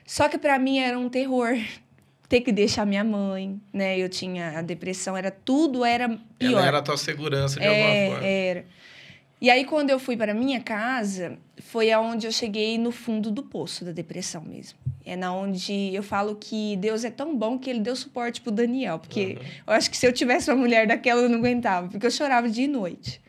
[0.05, 1.57] Só que para mim era um terror
[2.29, 3.99] ter que deixar minha mãe, né?
[3.99, 6.09] Eu tinha a depressão, era tudo era
[6.39, 6.59] pior.
[6.59, 8.27] Ela era a tua segurança de É, alguma forma.
[8.27, 8.65] era.
[9.41, 13.43] E aí, quando eu fui para minha casa, foi aonde eu cheguei no fundo do
[13.43, 14.79] poço da depressão mesmo.
[15.05, 18.53] É na onde eu falo que Deus é tão bom que ele deu suporte pro
[18.53, 19.01] Daniel.
[19.01, 19.47] Porque Uhum.
[19.67, 21.89] eu acho que se eu tivesse uma mulher daquela, eu não aguentava.
[21.89, 23.21] Porque eu chorava dia e noite.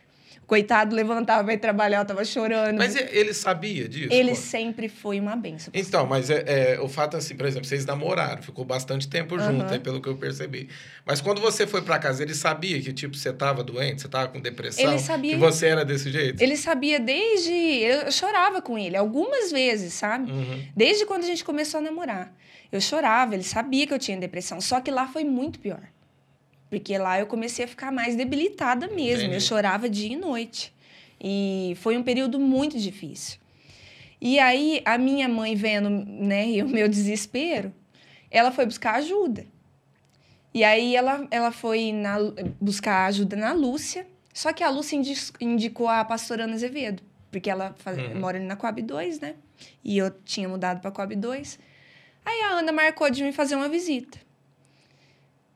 [0.46, 2.78] Coitado, levantava para ir trabalhar, eu tava chorando.
[2.78, 4.12] Mas e- ele sabia disso?
[4.12, 4.36] ele pô?
[4.36, 5.72] sempre foi uma benção.
[5.74, 9.74] Então, mas é, é, o fato assim, por exemplo, vocês namoraram, ficou bastante tempo junto,
[9.74, 10.70] aí, pelo que eu percebi.
[11.06, 14.28] Mas quando você foi pra casa, ele sabia que, tipo, você tava doente, você tava
[14.28, 14.84] com depressão?
[14.90, 15.34] Ele sabia.
[15.34, 16.42] Que você era desse jeito?
[16.42, 17.54] Ele sabia desde.
[17.54, 20.32] Eu chorava com ele algumas vezes, sabe?
[20.32, 20.68] Uhum.
[20.76, 22.34] Desde quando a gente começou a namorar.
[22.72, 24.60] Eu chorava, ele sabia que eu tinha depressão.
[24.60, 25.93] Só que lá foi muito pior.
[26.80, 29.22] Porque lá eu comecei a ficar mais debilitada mesmo.
[29.26, 29.36] Entendi.
[29.36, 30.74] Eu chorava dia e noite.
[31.22, 33.40] E foi um período muito difícil.
[34.20, 37.72] E aí, a minha mãe vendo né, e o meu desespero,
[38.32, 39.46] ela foi buscar ajuda.
[40.52, 42.18] E aí, ela, ela foi na-
[42.60, 44.08] buscar ajuda na Lúcia.
[44.34, 47.04] Só que a Lúcia indi- indicou a pastora Ana Azevedo.
[47.32, 48.20] Porque ela faz- Uhum.
[48.20, 49.36] mora ali na Coab 2, né?
[49.84, 51.60] E eu tinha mudado para Coab 2.
[52.26, 54.18] Aí a Ana marcou de me fazer uma visita.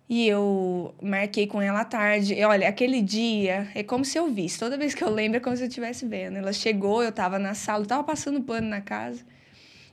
[0.10, 2.34] E eu marquei com ela à tarde.
[2.34, 4.58] E olha, aquele dia é como se eu visse.
[4.58, 6.38] Toda vez que eu lembro é como se eu estivesse vendo.
[6.38, 9.26] Ela chegou, eu estava na sala, eu tava passando pano na casa.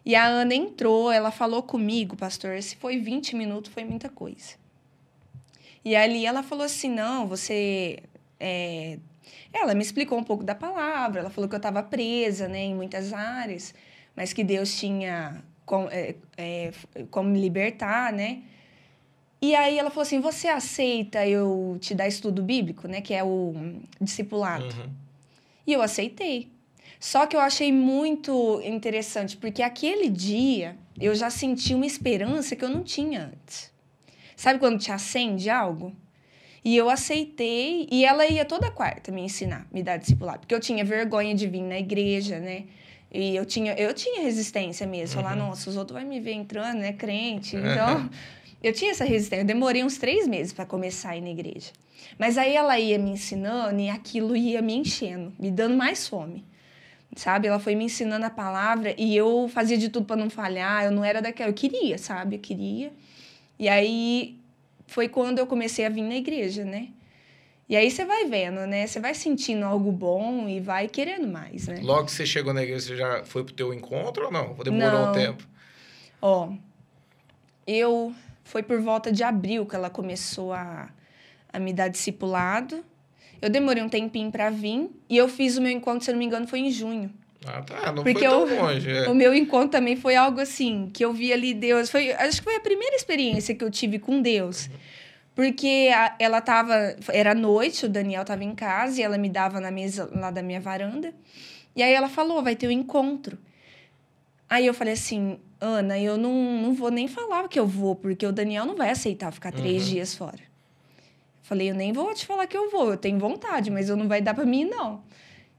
[0.05, 4.55] E a Ana entrou, ela falou comigo, pastor, se foi 20 minutos, foi muita coisa.
[5.85, 7.99] E ali ela falou assim: não, você.
[8.39, 8.99] é,
[9.53, 12.75] Ela me explicou um pouco da palavra, ela falou que eu estava presa né, em
[12.75, 13.75] muitas áreas,
[14.15, 16.73] mas que Deus tinha como, é, é,
[17.11, 18.43] como me libertar, né?
[19.45, 23.03] E aí ela falou assim: você aceita eu te dar estudo bíblico, né?
[23.03, 23.55] Que é o
[24.01, 24.65] discipulado.
[24.65, 24.89] Uhum.
[25.67, 26.49] E eu aceitei.
[26.99, 32.65] Só que eu achei muito interessante, porque aquele dia eu já senti uma esperança que
[32.65, 33.71] eu não tinha antes.
[34.35, 35.95] Sabe quando te acende algo?
[36.65, 40.61] E eu aceitei, e ela ia toda quarta me ensinar, me dar discipulado, porque eu
[40.61, 42.65] tinha vergonha de vir na igreja, né?
[43.13, 45.21] E eu tinha, eu tinha resistência mesmo.
[45.21, 45.49] Falar, Uhum.
[45.49, 46.95] nossa, os outros vão me ver entrando, né?
[46.95, 47.55] Crente.
[47.61, 48.09] Então,
[48.65, 49.43] eu tinha essa resistência.
[49.43, 51.71] Eu demorei uns três meses para começar a ir na igreja.
[52.19, 56.45] Mas aí ela ia me ensinando e aquilo ia me enchendo, me dando mais fome.
[57.15, 57.47] Sabe?
[57.47, 60.85] Ela foi me ensinando a palavra e eu fazia de tudo para não falhar.
[60.85, 61.51] Eu não era daquela.
[61.51, 62.37] Eu queria, sabe?
[62.37, 62.93] Eu queria.
[63.59, 64.37] E aí
[64.87, 66.89] foi quando eu comecei a vir na igreja, né?
[67.69, 68.87] E aí você vai vendo, né?
[68.87, 71.81] Você vai sentindo algo bom e vai querendo mais, né?
[71.83, 74.55] Logo que você chegou na igreja, você já foi pro teu encontro ou não?
[74.55, 75.11] Demorou Não.
[75.11, 75.47] um tempo?
[76.21, 76.53] Ó,
[77.67, 78.15] eu
[78.45, 80.89] foi por volta de abril que ela começou a,
[81.53, 82.85] a me dar discipulado.
[83.43, 86.19] Eu demorei um tempinho para vir e eu fiz o meu encontro, se eu não
[86.21, 87.11] me engano, foi em junho.
[87.47, 87.93] Ah, tá.
[87.93, 88.91] Não Porque foi tão eu- longe.
[88.91, 89.09] é.
[89.09, 91.91] O meu encontro também foi algo assim, que eu vi ali Deus.
[91.91, 94.71] Foi, acho que foi a primeira experiência que eu tive com Deus.
[95.35, 96.97] Porque a- ela tava.
[97.13, 100.43] Era noite, o Daniel tava em casa e ela me dava na mesa lá da
[100.43, 101.13] minha varanda.
[101.75, 103.37] E aí ela falou: vai ter um encontro.
[104.55, 108.25] Aí eu falei assim, Ana, eu não, não vou nem falar que eu vou, porque
[108.25, 109.89] o Daniel não vai aceitar ficar três Uhum.
[109.95, 110.39] dias fora.
[111.43, 114.07] Falei, eu nem vou te falar que eu vou, eu tenho vontade, mas eu não
[114.07, 115.03] vai dar para mim, não.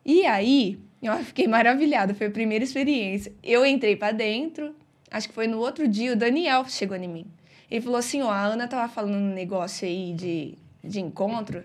[0.06, 3.34] E aí, eu fiquei maravilhada, foi a primeira experiência.
[3.44, 4.74] Eu entrei para dentro,
[5.12, 7.26] acho que foi no outro dia, o Daniel chegou em mim.
[7.70, 11.62] Ele falou assim, ó, a Ana tava falando um negócio aí de, de encontro,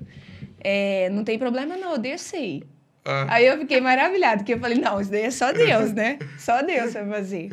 [0.59, 2.65] é, não tem problema não, eu desci.
[3.05, 6.19] Ah, Aí eu fiquei maravilhada, porque eu falei, não, isso daí é só Deus, né?
[6.39, 7.49] Só Deus vai fazer.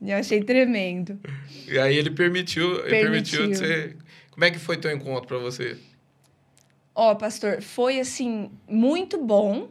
[0.00, 1.18] Eu achei tremendo.
[1.66, 3.46] E aí ele permitiu, ele permitiu Permitiu.
[3.48, 3.96] de você.
[4.30, 5.76] Como é que foi teu encontro pra você?
[6.94, 9.68] Ó, pastor, foi assim, muito bom.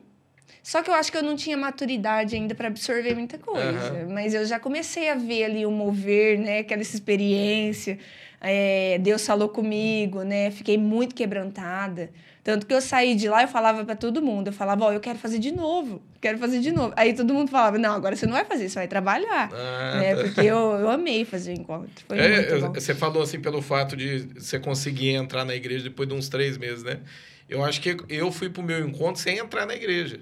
[0.63, 3.69] Só que eu acho que eu não tinha maturidade ainda para absorver muita coisa.
[3.69, 4.07] Aham.
[4.13, 6.59] Mas eu já comecei a ver ali o mover, né?
[6.59, 7.97] Aquela experiência.
[8.39, 10.49] É, Deus falou comigo, né?
[10.51, 12.09] Fiquei muito quebrantada.
[12.43, 14.47] Tanto que eu saí de lá, eu falava para todo mundo.
[14.47, 16.01] Eu falava, ó, eu quero fazer de novo.
[16.19, 16.91] Quero fazer de novo.
[16.97, 19.49] Aí todo mundo falava, não, agora você não vai fazer, você vai trabalhar.
[19.53, 20.15] Ah, né?
[20.15, 22.05] Porque eu, eu amei fazer o encontro.
[22.09, 26.29] É, você falou assim pelo fato de você conseguir entrar na igreja depois de uns
[26.29, 26.99] três meses, né?
[27.47, 30.21] Eu acho que eu fui pro meu encontro sem entrar na igreja.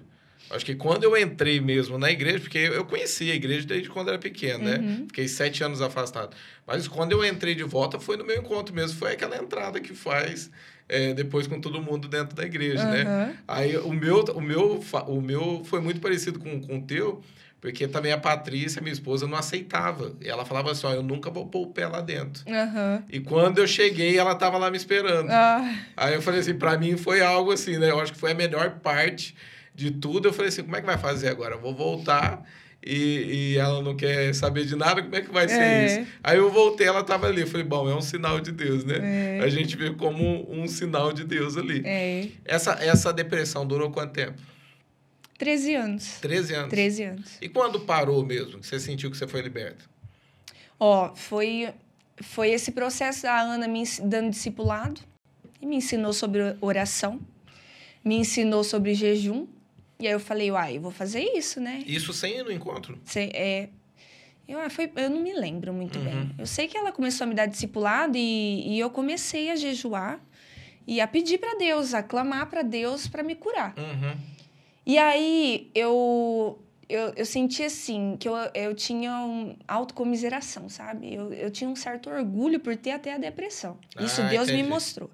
[0.49, 4.10] Acho que quando eu entrei mesmo na igreja, porque eu conhecia a igreja desde quando
[4.10, 4.69] era pequeno, Uhum.
[4.69, 5.04] né?
[5.08, 6.36] Fiquei sete anos afastado.
[6.65, 8.97] Mas quando eu entrei de volta, foi no meu encontro mesmo.
[8.97, 10.49] Foi aquela entrada que faz
[10.88, 13.02] é, depois com todo mundo dentro da igreja, né?
[13.04, 13.34] Aham.
[13.47, 17.21] Aí o meu, o meu, o meu foi muito parecido com, com o teu,
[17.62, 20.15] porque também a Patrícia, minha esposa, não aceitava.
[20.19, 22.41] E ela falava assim: ó, eu nunca vou pôr o pé lá dentro.
[22.52, 23.04] Aham.
[23.08, 25.30] E quando eu cheguei, ela tava lá me esperando.
[25.30, 27.91] Ah, Aí eu falei assim, pra mim foi algo assim, né?
[27.91, 29.36] Eu acho que foi a melhor parte
[29.80, 30.28] de tudo.
[30.28, 31.56] Eu falei assim, como é que vai fazer agora?
[31.56, 32.44] Eu vou voltar
[32.86, 35.86] e, e ela não quer saber de nada, como é que vai ser É.
[35.86, 36.12] isso?
[36.24, 37.42] Aí eu voltei, ela tava ali.
[37.42, 39.38] Eu falei, bom, é um sinal de Deus, né?
[39.39, 39.39] É.
[39.44, 41.82] A gente vê como um sinal de Deus ali.
[41.86, 42.28] é.
[42.46, 44.38] Essa, essa depressão durou quanto tempo?
[45.38, 46.18] 13 anos.
[46.20, 46.70] 13 anos.
[46.70, 47.38] 13 anos.
[47.42, 49.86] E quando parou mesmo, que você sentiu que você foi liberta?
[50.78, 51.70] Ó, foi,
[52.22, 55.00] foi esse processo da Ana me dando discipulado
[55.62, 57.20] e me ensinou sobre oração,
[58.04, 59.48] me ensinou sobre jejum.
[59.99, 61.83] E aí eu falei, uai, eu vou fazer isso, né?
[61.85, 62.97] Isso sem ir no encontro?
[63.03, 63.69] Cê- é,
[64.47, 66.05] eu, ah, foi, eu não me lembro muito Uhum.
[66.05, 66.29] bem.
[66.38, 70.21] Eu sei que ela começou a me dar discipulado e, e eu comecei a jejuar
[70.88, 73.75] e a pedir para Deus, a clamar para Deus para me curar.
[73.77, 74.17] Uhum.
[74.85, 76.57] E aí eu,
[76.88, 81.13] eu, eu senti assim, que eu, eu tinha um autocomiseração, sabe?
[81.13, 83.77] Eu, eu tinha um certo orgulho por ter até a depressão.
[83.99, 84.63] Isso Ah, Deus entendi.
[84.63, 85.12] me mostrou.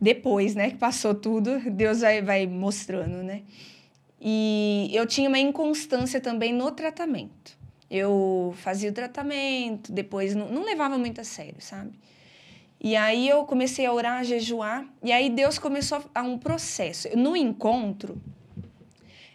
[0.00, 3.42] Depois, né, que passou tudo, Deus vai, vai mostrando, né?
[4.20, 7.56] E eu tinha uma inconstância também no tratamento.
[7.90, 11.92] Eu fazia o tratamento, depois não, não levava muito a sério, sabe?
[12.80, 17.08] E aí eu comecei a orar, a jejuar, e aí Deus começou a um processo.
[17.16, 18.20] No encontro,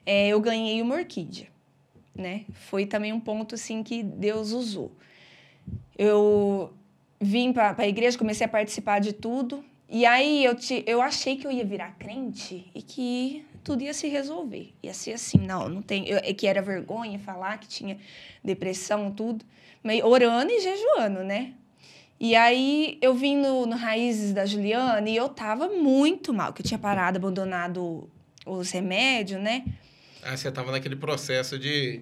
[0.06, 1.48] é, eu ganhei uma orquídea,
[2.16, 2.46] né?
[2.52, 4.92] Foi também um ponto assim que Deus usou.
[5.98, 6.74] Eu
[7.20, 11.36] vim para a igreja, comecei a participar de tudo, e aí eu, te, eu achei
[11.36, 14.74] que eu ia virar crente e que tudo ia se resolver.
[14.84, 16.08] Ia ser assim, não, não tem.
[16.08, 17.98] Eu, é que era vergonha falar que tinha
[18.44, 19.46] depressão, tudo.
[19.82, 21.54] Mas orando e jejuando, né?
[22.20, 26.62] E aí eu vim no, no Raízes da Juliana e eu tava muito mal, que
[26.62, 28.10] eu tinha parado, abandonado
[28.46, 29.66] os remédios, né?
[30.22, 32.02] Ah, você tava naquele processo de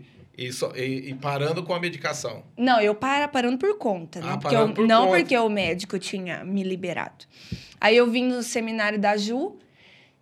[0.51, 2.43] só- ir- ir parando com a medicação.
[2.55, 4.27] Não, eu para, parando por conta, né?
[4.29, 5.17] Ah, porque eu, por não conta.
[5.19, 7.25] porque o médico tinha me liberado.
[7.79, 9.57] Aí eu vim no seminário da Ju,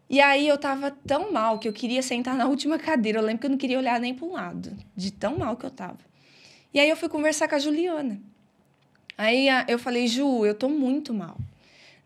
[0.09, 3.19] e aí eu tava tão mal que eu queria sentar na última cadeira.
[3.19, 5.65] Eu lembro que eu não queria olhar nem para um lado, de tão mal que
[5.65, 5.99] eu tava.
[6.73, 8.19] E aí eu fui conversar com a Juliana.
[9.17, 11.37] Aí a- eu falei, Ju, eu tô muito mal.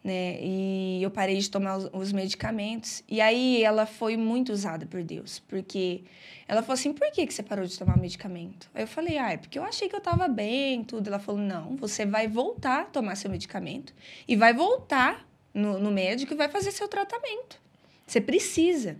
[0.04, 0.38] né?
[0.42, 3.02] E eu parei de tomar os, os, medicamentos.
[3.08, 6.04] E aí ela foi muito usada por Deus, porque
[6.46, 8.70] ela falou assim: por que, que você parou de tomar medicamento?
[8.76, 11.08] Aí eu falei: ah, é porque eu achei que eu estava bem, tudo.
[11.08, 13.94] Ela falou: não, você vai voltar a tomar seu medicamento
[14.28, 17.63] e vai voltar no, no médico e vai fazer seu tratamento.
[18.06, 18.98] Você precisa.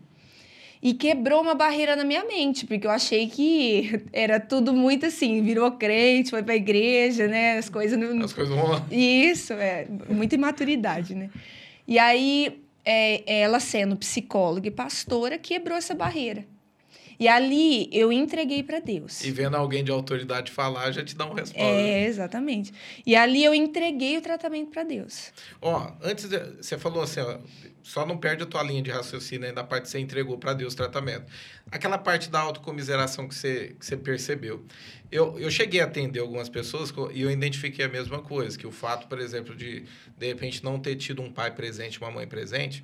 [0.82, 5.42] E quebrou uma barreira na minha mente, porque eu achei que era tudo muito assim,
[5.42, 7.58] virou crente, foi pra igreja, né?
[7.58, 8.26] As coisas não.
[8.26, 9.88] As coisas vão Isso, é.
[10.10, 11.30] Muita imaturidade, né?
[11.88, 16.46] E aí, é, ela sendo psicóloga e pastora, quebrou essa barreira.
[17.20, 19.24] E ali eu entreguei para Deus.
[19.24, 21.62] E vendo alguém de autoridade falar, já te dá um resposta.
[21.62, 22.74] É, exatamente.
[23.06, 25.32] E ali eu entreguei o tratamento para Deus.
[25.62, 27.38] Ó, antes de, você falou assim, ó,
[27.84, 30.54] só não perde a tua linha de raciocínio aí da parte que você entregou para
[30.54, 31.26] Deus o tratamento.
[31.70, 34.66] Aquela parte da autocomiseração que você, que você percebeu.
[35.12, 38.72] Eu, eu cheguei a atender algumas pessoas e eu identifiquei a mesma coisa, que o
[38.72, 39.84] fato, por exemplo, de
[40.18, 42.84] de repente não ter tido um pai presente, uma mãe presente,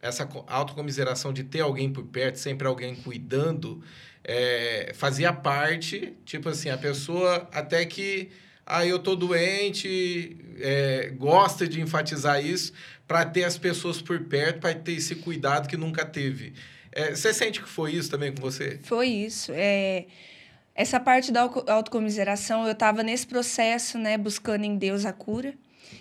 [0.00, 3.82] essa autocomiseração de ter alguém por perto, sempre alguém cuidando,
[4.22, 8.30] é, fazia parte, tipo assim, a pessoa até que
[8.68, 12.72] ah, eu tô doente, é, gosta de enfatizar isso,
[13.06, 16.54] para ter as pessoas por perto, para ter esse cuidado que nunca teve.
[16.92, 18.80] É, você sente que foi isso também com você?
[18.82, 19.52] Foi isso.
[19.54, 20.06] É,
[20.74, 25.54] essa parte da autocomiseração, eu estava nesse processo, né, buscando em Deus a cura,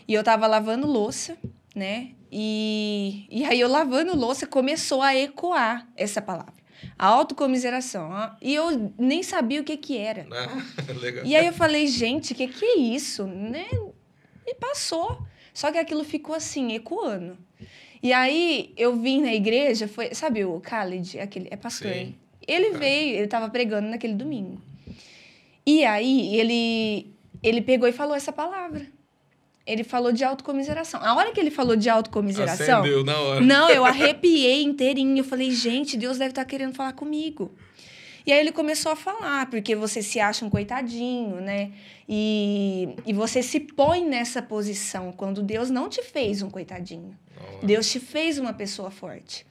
[0.08, 1.38] e eu estava lavando louça,
[1.76, 6.54] né, e, e aí eu lavando louça começou a ecoar essa palavra.
[7.00, 8.12] A autocomiseração.
[8.42, 10.28] E eu nem sabia o que que era.
[10.32, 10.62] Ah,
[11.24, 13.26] e aí eu falei, gente, o que que é isso?
[13.26, 13.68] Né?
[14.46, 15.26] E passou.
[15.56, 17.38] Só que aquilo ficou assim, ecoando.
[18.04, 21.92] E aí eu vim na igreja, foi, sabe o Khalid, aquele é pastor.
[21.92, 22.14] Sim.
[22.46, 24.62] Ele veio, ele estava pregando naquele domingo.
[25.66, 27.08] E aí ele
[27.42, 28.86] ele pegou e falou essa palavra.
[29.66, 31.00] Ele falou de autocomiseração.
[31.02, 32.82] A hora que ele falou de autocomiseração.
[32.82, 33.42] Acendeu na hora.
[33.42, 35.18] Não, eu arrepiei inteirinho.
[35.18, 37.52] Eu falei, gente, Deus deve estar tá querendo falar comigo.
[38.26, 41.72] E aí ele começou a falar, porque você se acha um coitadinho, né?
[42.10, 47.16] E, e você se põe nessa posição quando Deus não te fez um coitadinho.
[47.38, 47.66] Oh.
[47.66, 49.46] Deus te fez uma pessoa forte.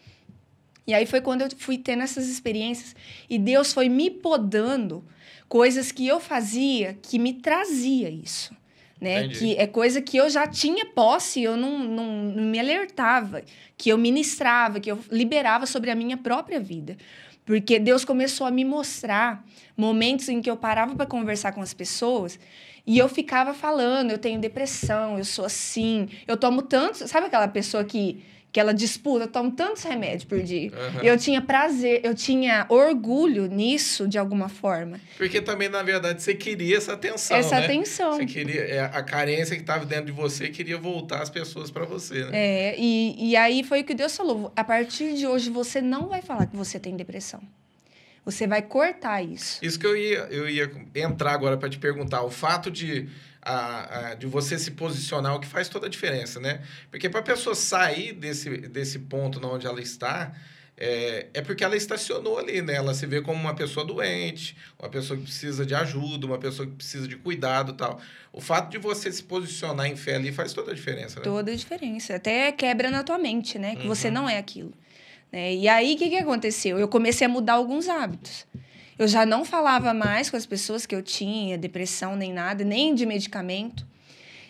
[0.86, 2.94] E aí foi quando eu fui tendo essas experiências
[3.30, 5.04] e Deus foi me podando
[5.48, 8.54] coisas que eu fazia que me trazia isso.
[9.00, 9.28] Né?
[9.28, 13.42] Que é coisa que eu já tinha posse, eu não, não, não me alertava,
[13.76, 16.96] que eu ministrava, que eu liberava sobre a minha própria vida.
[17.44, 19.44] Porque Deus começou a me mostrar
[19.76, 22.38] momentos em que eu parava para conversar com as pessoas
[22.86, 27.48] e eu ficava falando, eu tenho depressão, eu sou assim, eu tomo tanto, sabe aquela
[27.48, 28.22] pessoa que
[28.54, 30.70] que ela disputa, eu tomo tantos remédios por dia.
[30.70, 31.00] Uhum.
[31.02, 35.00] Eu tinha prazer, eu tinha orgulho nisso de alguma forma.
[35.18, 37.36] Porque também, na verdade, você queria essa atenção.
[37.36, 37.64] Essa né?
[37.64, 38.12] atenção.
[38.12, 41.84] Você queria, é, a carência que estava dentro de você queria voltar as pessoas para
[41.84, 42.30] você, né?
[42.32, 46.06] É, e, e aí foi o que Deus falou: a partir de hoje você não
[46.06, 47.42] vai falar que você tem depressão.
[48.24, 49.58] Você vai cortar isso.
[49.64, 52.22] Isso que eu ia, eu ia entrar agora para te perguntar.
[52.22, 53.08] O fato de
[53.44, 56.62] a, a, de você se posicionar, o que faz toda a diferença, né?
[56.90, 60.32] Porque para a pessoa sair desse, desse ponto onde ela está,
[60.76, 62.74] é, é porque ela estacionou ali, né?
[62.74, 66.66] Ela se vê como uma pessoa doente, uma pessoa que precisa de ajuda, uma pessoa
[66.66, 68.00] que precisa de cuidado tal.
[68.32, 71.24] O fato de você se posicionar em fé ali faz toda a diferença, né?
[71.24, 72.16] Toda a diferença.
[72.16, 73.76] Até quebra na tua mente, né?
[73.76, 73.88] Que uhum.
[73.88, 74.72] você não é aquilo.
[75.30, 75.54] Né?
[75.54, 76.78] E aí, o que, que aconteceu?
[76.78, 78.46] Eu comecei a mudar alguns hábitos.
[78.98, 82.94] Eu já não falava mais com as pessoas que eu tinha depressão nem nada, nem
[82.94, 83.86] de medicamento.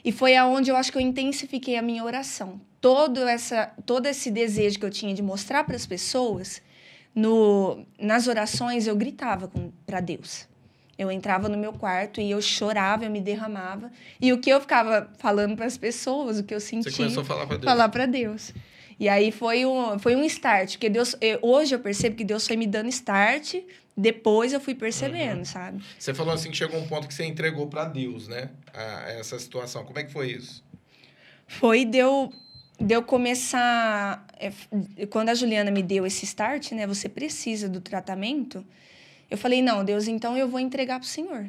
[0.05, 2.61] E foi aonde eu acho que eu intensifiquei a minha oração.
[2.81, 6.61] Todo, essa, todo esse desejo que eu tinha de mostrar para as pessoas,
[7.15, 9.51] no, nas orações eu gritava
[9.87, 10.47] para Deus.
[10.97, 13.91] Eu entrava no meu quarto e eu chorava, eu me derramava.
[14.21, 16.91] E o que eu ficava falando para as pessoas, o que eu sentia.
[16.91, 17.65] Você começou a falar para Deus.
[17.65, 18.53] Falar para Deus.
[18.99, 22.47] E aí foi um, foi um start, porque Deus, eu, hoje eu percebo que Deus
[22.47, 23.57] foi me dando start
[23.97, 25.45] depois eu fui percebendo, uhum.
[25.45, 25.85] sabe?
[25.99, 28.51] Você falou assim que chegou um ponto que você entregou para Deus, né?
[28.73, 29.85] A, essa situação.
[29.85, 30.65] Como é que foi isso?
[31.47, 32.33] Foi deu
[32.81, 34.27] de eu começar.
[34.37, 36.87] É, quando a Juliana me deu esse start, né?
[36.89, 38.65] Você precisa do tratamento.
[39.31, 41.49] Eu falei, não, Deus, então eu vou entregar para o Senhor.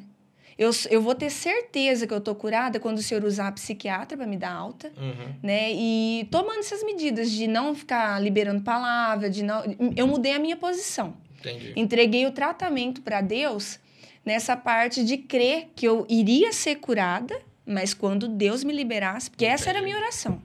[0.57, 4.17] Eu, eu vou ter certeza que eu tô curada quando o senhor usar a psiquiatra
[4.17, 5.35] para me dar alta, uhum.
[5.43, 5.71] né?
[5.73, 9.63] E tomando essas medidas de não ficar liberando palavra, de não.
[9.97, 11.13] Eu mudei a minha posição.
[11.39, 11.73] Entendi.
[11.75, 13.79] Entreguei o tratamento para Deus
[14.25, 19.45] nessa parte de crer que eu iria ser curada, mas quando Deus me liberasse, porque
[19.45, 19.61] Entendi.
[19.61, 20.41] essa era a minha oração.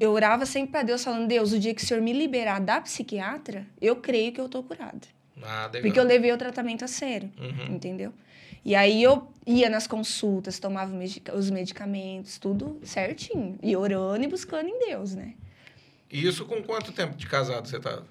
[0.00, 2.80] Eu orava sempre para Deus, falando: Deus, o dia que o Senhor me liberar da
[2.80, 5.06] psiquiatra, eu creio que eu estou curada.
[5.42, 7.76] Ah, porque eu levei o tratamento a sério, uhum.
[7.76, 8.12] entendeu?
[8.68, 10.92] E aí eu ia nas consultas, tomava
[11.32, 13.58] os medicamentos, tudo certinho.
[13.62, 15.32] E orando e buscando em Deus, né?
[16.10, 18.06] E isso com quanto tempo de casado você estava?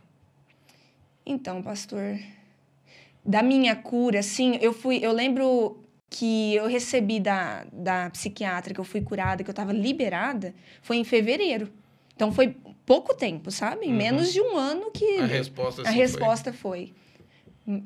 [1.24, 2.18] Então, pastor,
[3.24, 5.80] da minha cura, assim, eu fui, eu lembro
[6.10, 10.98] que eu recebi da, da psiquiatra, que eu fui curada, que eu estava liberada, foi
[10.98, 11.72] em fevereiro.
[12.16, 13.86] Então foi pouco tempo, sabe?
[13.86, 13.94] Uhum.
[13.94, 16.88] menos de um ano que a resposta, a resposta foi.
[16.88, 16.94] foi.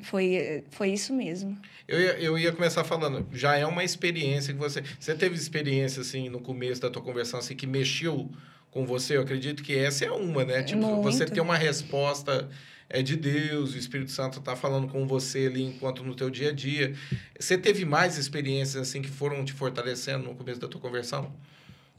[0.04, 1.58] Foi, foi isso mesmo.
[1.88, 4.84] Eu ia, eu ia começar falando, já é uma experiência que você.
[5.00, 8.30] Você teve experiência, assim, no começo da tua conversão, assim, que mexeu
[8.70, 9.18] com você?
[9.18, 10.62] Eu acredito que essa é uma, né?
[10.62, 11.02] Tipo, Muito.
[11.02, 12.48] você ter uma resposta
[12.94, 16.50] é de Deus, o Espírito Santo está falando com você ali enquanto no teu dia
[16.50, 16.94] a dia.
[17.40, 21.34] Você teve mais experiências assim que foram te fortalecendo no começo da tua conversão?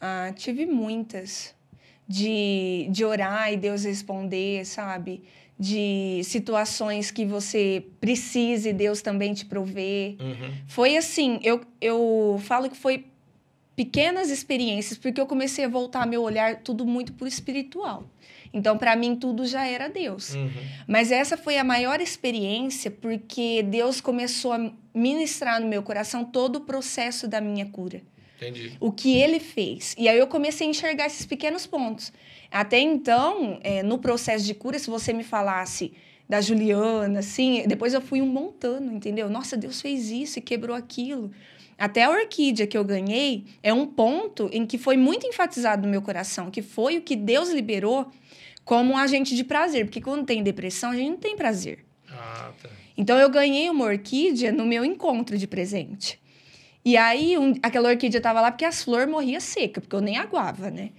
[0.01, 1.55] Ah, tive muitas.
[2.07, 5.23] De, de orar e Deus responder, sabe?
[5.63, 10.17] De situações que você precisa e Deus também te prover.
[10.21, 10.53] Uhum.
[10.67, 13.05] Foi assim, eu, eu falo que foi
[13.77, 18.09] pequenas experiências, porque eu comecei a voltar meu olhar tudo muito para o espiritual.
[18.53, 20.35] Então, para mim, tudo já era Deus.
[20.35, 20.51] Uhum.
[20.87, 26.57] Mas essa foi a maior experiência porque Deus começou a ministrar no meu coração todo
[26.57, 28.03] o processo da minha cura.
[28.49, 28.77] Entendi.
[28.81, 29.95] O que ele fez.
[29.99, 32.13] E aí eu comecei a enxergar esses pequenos pontos.
[32.51, 35.93] Até então, é, no processo de cura, se você me falasse
[36.29, 39.29] da Juliana, assim, depois eu fui um montando, entendeu?
[39.29, 41.31] Nossa, Deus fez isso e quebrou aquilo.
[41.79, 45.89] Até a orquídea que eu ganhei é um ponto em que foi muito enfatizado no
[45.89, 48.11] meu coração, que foi o que Deus liberou
[48.65, 51.85] como um agente de prazer, porque quando tem depressão, a gente não tem prazer.
[52.09, 52.69] Ah, tá.
[52.97, 56.22] Então eu ganhei uma orquídea no meu encontro de presente.
[56.85, 60.17] E aí um, aquela orquídea estava lá porque as flores morriam seca, porque eu nem
[60.17, 60.91] aguava, né?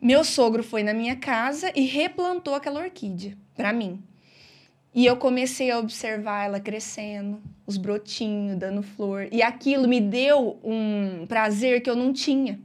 [0.00, 4.02] Meu sogro foi na minha casa e replantou aquela orquídea para mim.
[4.94, 9.28] E eu comecei a observar ela crescendo, os brotinhos, dando flor.
[9.30, 12.58] E aquilo me deu um prazer que eu não tinha,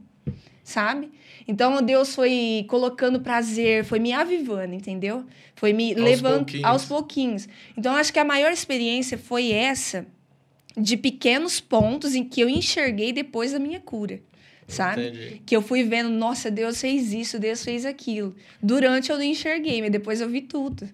[0.64, 1.10] sabe?
[1.46, 5.24] Então Deus foi colocando prazer, foi me avivando, entendeu?
[5.54, 7.48] Foi me levando aos pouquinhos.
[7.76, 10.06] Então acho que a maior experiência foi essa
[10.76, 14.20] de pequenos pontos em que eu enxerguei depois da minha cura.
[14.68, 15.08] Sabe?
[15.08, 15.42] Entendi.
[15.46, 18.34] Que eu fui vendo, nossa, Deus fez isso, Deus fez aquilo.
[18.60, 20.88] Durante eu não enxerguei, mas depois eu vi tudo.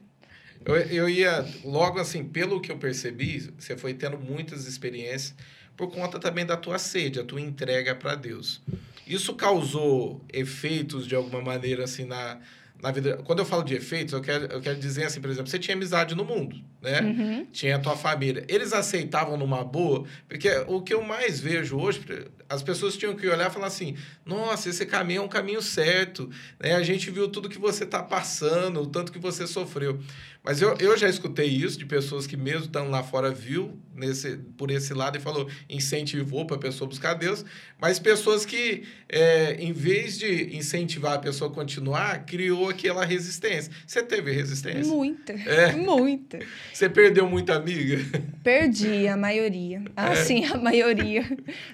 [0.64, 5.34] Eu, eu ia, logo assim, pelo que eu percebi, você foi tendo muitas experiências
[5.76, 8.60] por conta também da tua sede, a tua entrega para Deus.
[9.06, 12.38] Isso causou efeitos de alguma maneira assim na,
[12.82, 13.20] na vida.
[13.24, 15.76] Quando eu falo de efeitos, eu quero, eu quero dizer assim, por exemplo, você tinha
[15.76, 17.00] amizade no mundo, né?
[17.00, 17.46] Uhum.
[17.52, 18.44] Tinha a tua família.
[18.48, 22.02] Eles aceitavam numa boa, porque o que eu mais vejo hoje,
[22.48, 26.28] as pessoas tinham que olhar e falar assim: nossa, esse caminho é um caminho certo,
[26.58, 26.74] né?
[26.74, 30.00] A gente viu tudo que você está passando, o tanto que você sofreu.
[30.44, 34.38] Mas eu, eu já escutei isso de pessoas que, mesmo estando lá fora, viu nesse,
[34.56, 37.44] por esse lado e falou, incentivou para a pessoa buscar Deus.
[37.80, 43.72] Mas pessoas que, é, em vez de incentivar a pessoa a continuar, criou aquela resistência.
[43.86, 44.92] Você teve resistência?
[44.92, 45.32] Muita.
[45.32, 45.72] É.
[45.82, 46.40] Muita.
[46.72, 47.98] Você perdeu muita amiga?
[48.42, 49.82] Perdi a maioria.
[49.96, 50.16] Ah, é.
[50.16, 51.24] sim, a maioria.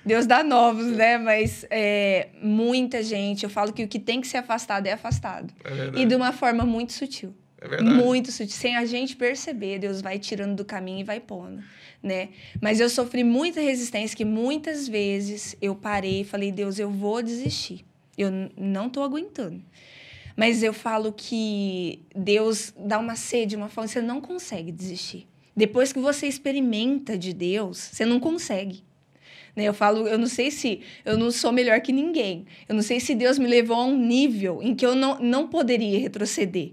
[0.04, 1.16] Deus dá novos, né?
[1.16, 3.44] Mas é, muita gente.
[3.44, 5.52] Eu falo que o que tem que ser afastado é afastado.
[5.64, 7.34] É e de uma forma muito sutil.
[7.60, 7.96] É verdade.
[7.96, 8.56] Muito sutil.
[8.56, 11.62] Sem a gente perceber, Deus vai tirando do caminho e vai pondo,
[12.02, 12.28] né?
[12.60, 17.22] Mas eu sofri muita resistência que muitas vezes eu parei e falei, Deus, eu vou
[17.22, 17.84] desistir.
[18.16, 19.62] Eu não estou aguentando.
[20.36, 25.26] Mas eu falo que Deus dá uma sede, uma fome, você não consegue desistir.
[25.56, 28.84] Depois que você experimenta de Deus, você não consegue.
[29.56, 29.64] Né?
[29.64, 32.46] Eu falo, eu não sei se eu não sou melhor que ninguém.
[32.68, 35.48] Eu não sei se Deus me levou a um nível em que eu não, não
[35.48, 36.70] poderia retroceder.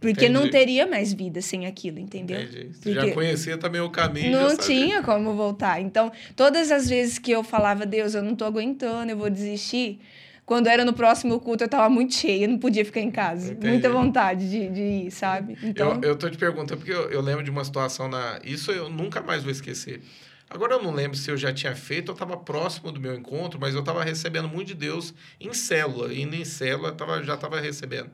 [0.00, 0.32] Porque Entendi.
[0.32, 2.40] não teria mais vida sem aquilo, entendeu?
[2.40, 2.70] Entendi.
[2.72, 4.30] Você já conhecia também o caminho.
[4.30, 5.80] Não tinha como voltar.
[5.80, 9.98] Então, todas as vezes que eu falava, Deus, eu não tô aguentando, eu vou desistir.
[10.46, 13.52] Quando era no próximo culto, eu tava muito cheia, não podia ficar em casa.
[13.52, 13.68] Entendi.
[13.68, 15.58] Muita vontade de, de ir, sabe?
[15.62, 16.00] Então...
[16.02, 18.40] Eu, eu tô te perguntando, porque eu, eu lembro de uma situação na.
[18.42, 20.00] Isso eu nunca mais vou esquecer.
[20.48, 23.60] Agora eu não lembro se eu já tinha feito ou estava próximo do meu encontro,
[23.60, 26.14] mas eu estava recebendo muito de Deus em célula.
[26.14, 28.10] Indo em célula, tava, já estava recebendo.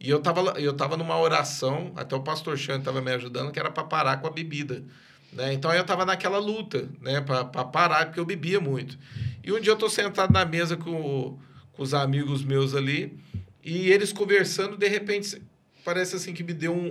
[0.00, 3.60] E eu tava, eu tava numa oração, até o pastor Chan estava me ajudando, que
[3.60, 4.82] era para parar com a bebida.
[5.30, 5.52] Né?
[5.52, 8.98] Então eu estava naquela luta, né, para parar, porque eu bebia muito.
[9.44, 11.38] E um dia eu estou sentado na mesa com,
[11.72, 13.20] com os amigos meus ali,
[13.62, 15.40] e eles conversando, de repente,
[15.84, 16.86] parece assim que me deu um,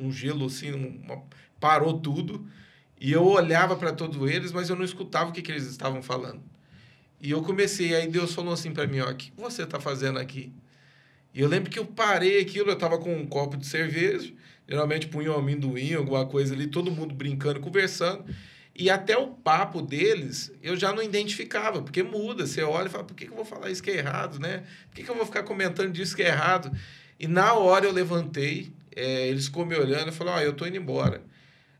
[0.00, 1.22] um, um gelo, assim, uma,
[1.60, 2.44] parou tudo.
[3.00, 6.02] E eu olhava para todos eles, mas eu não escutava o que, que eles estavam
[6.02, 6.42] falando.
[7.20, 10.18] E eu comecei, aí Deus falou assim para mim: ó, o que você está fazendo
[10.18, 10.52] aqui?
[11.38, 14.32] E eu lembro que eu parei aquilo, eu estava com um copo de cerveja,
[14.68, 18.24] geralmente punha um amendoim, alguma coisa ali, todo mundo brincando, conversando.
[18.74, 22.44] E até o papo deles eu já não identificava, porque muda.
[22.44, 24.64] Você olha e fala, por que, que eu vou falar isso que é errado, né?
[24.88, 26.76] Por que, que eu vou ficar comentando disso que é errado?
[27.20, 30.54] E na hora eu levantei, é, eles ficou me olhando e falaram, ó, oh, eu
[30.54, 31.22] tô indo embora.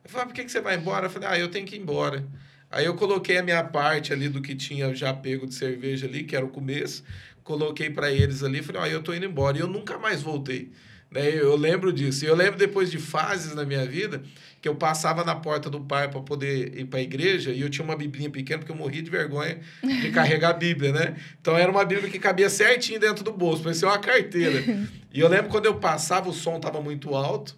[0.04, 1.06] Eu falei, ah, por que, que você vai embora?
[1.06, 2.24] Eu falei, ah, eu tenho que ir embora.
[2.70, 6.22] Aí eu coloquei a minha parte ali do que tinha já pego de cerveja ali,
[6.22, 7.02] que era o começo,
[7.48, 9.56] coloquei para eles ali, falei, ó, oh, eu tô indo embora.
[9.56, 10.70] E eu nunca mais voltei.
[11.10, 11.34] Né?
[11.34, 12.22] Eu lembro disso.
[12.26, 14.22] E eu lembro depois de fases na minha vida
[14.60, 17.70] que eu passava na porta do pai para poder ir para a igreja e eu
[17.70, 21.16] tinha uma biblinha pequena porque eu morria de vergonha de carregar a Bíblia, né?
[21.40, 24.62] Então era uma Bíblia que cabia certinho dentro do bolso, parecia uma carteira.
[25.10, 27.56] E eu lembro quando eu passava, o som estava muito alto.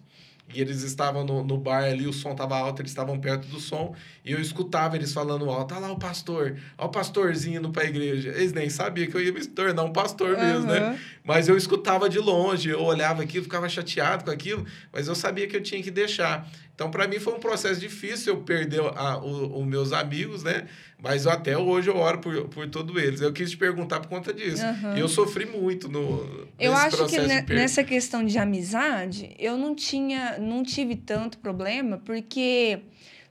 [0.53, 3.59] E eles estavam no, no bar ali, o som estava alto, eles estavam perto do
[3.59, 3.95] som.
[4.23, 7.83] E eu escutava eles falando alto: olha lá o pastor, olha o pastorzinho indo para
[7.83, 8.29] a igreja.
[8.29, 10.39] Eles nem sabiam que eu ia me tornar um pastor uhum.
[10.39, 10.99] mesmo, né?
[11.23, 15.47] Mas eu escutava de longe, eu olhava aquilo, ficava chateado com aquilo, mas eu sabia
[15.47, 16.49] que eu tinha que deixar.
[16.81, 20.65] Então, para mim, foi um processo difícil eu perder os meus amigos, né?
[20.97, 23.21] Mas eu, até hoje eu oro por, por todos eles.
[23.21, 24.65] Eu quis te perguntar por conta disso.
[24.65, 24.97] Uhum.
[24.97, 29.75] E eu sofri muito no Eu acho que ne, nessa questão de amizade, eu não
[29.75, 32.79] tinha, não tive tanto problema, porque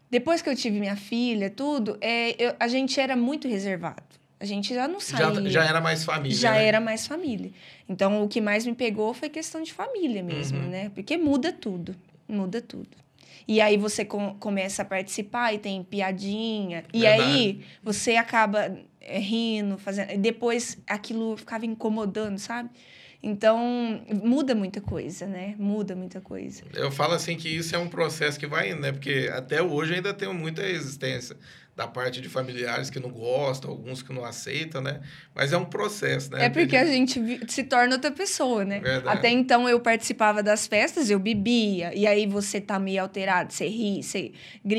[0.09, 4.05] depois que eu tive minha filha, tudo, é, eu, a gente era muito reservado.
[4.39, 5.43] A gente já não saía.
[5.43, 6.37] Já, já era mais família.
[6.37, 6.67] Já né?
[6.67, 7.51] era mais família.
[7.89, 10.69] Então, o que mais me pegou foi questão de família mesmo, uhum.
[10.69, 10.93] né?
[10.95, 11.97] Porque muda tudo.
[12.29, 13.10] Muda tudo.
[13.51, 16.85] E aí você com, começa a participar e tem piadinha.
[16.93, 16.97] Verdade.
[16.99, 20.17] E aí você acaba é, rindo, fazendo.
[20.19, 22.71] Depois aquilo ficava incomodando, sabe?
[23.23, 25.55] Então, muda muita coisa, né?
[25.59, 26.63] Muda muita coisa.
[26.75, 28.93] Eu falo assim que isso é um processo que vai indo, né?
[28.93, 31.37] Porque até hoje ainda tem muita resistência
[31.77, 35.01] da parte de familiares que não gostam, alguns que não aceitam, né?
[35.35, 36.47] Mas é um processo, né?
[36.47, 38.81] É porque a gente se torna outra pessoa, né?
[38.81, 39.19] Verdade.
[39.19, 43.67] Até então eu participava das festas, eu bebia, e aí você tá meio alterado, você
[43.67, 44.33] ri, você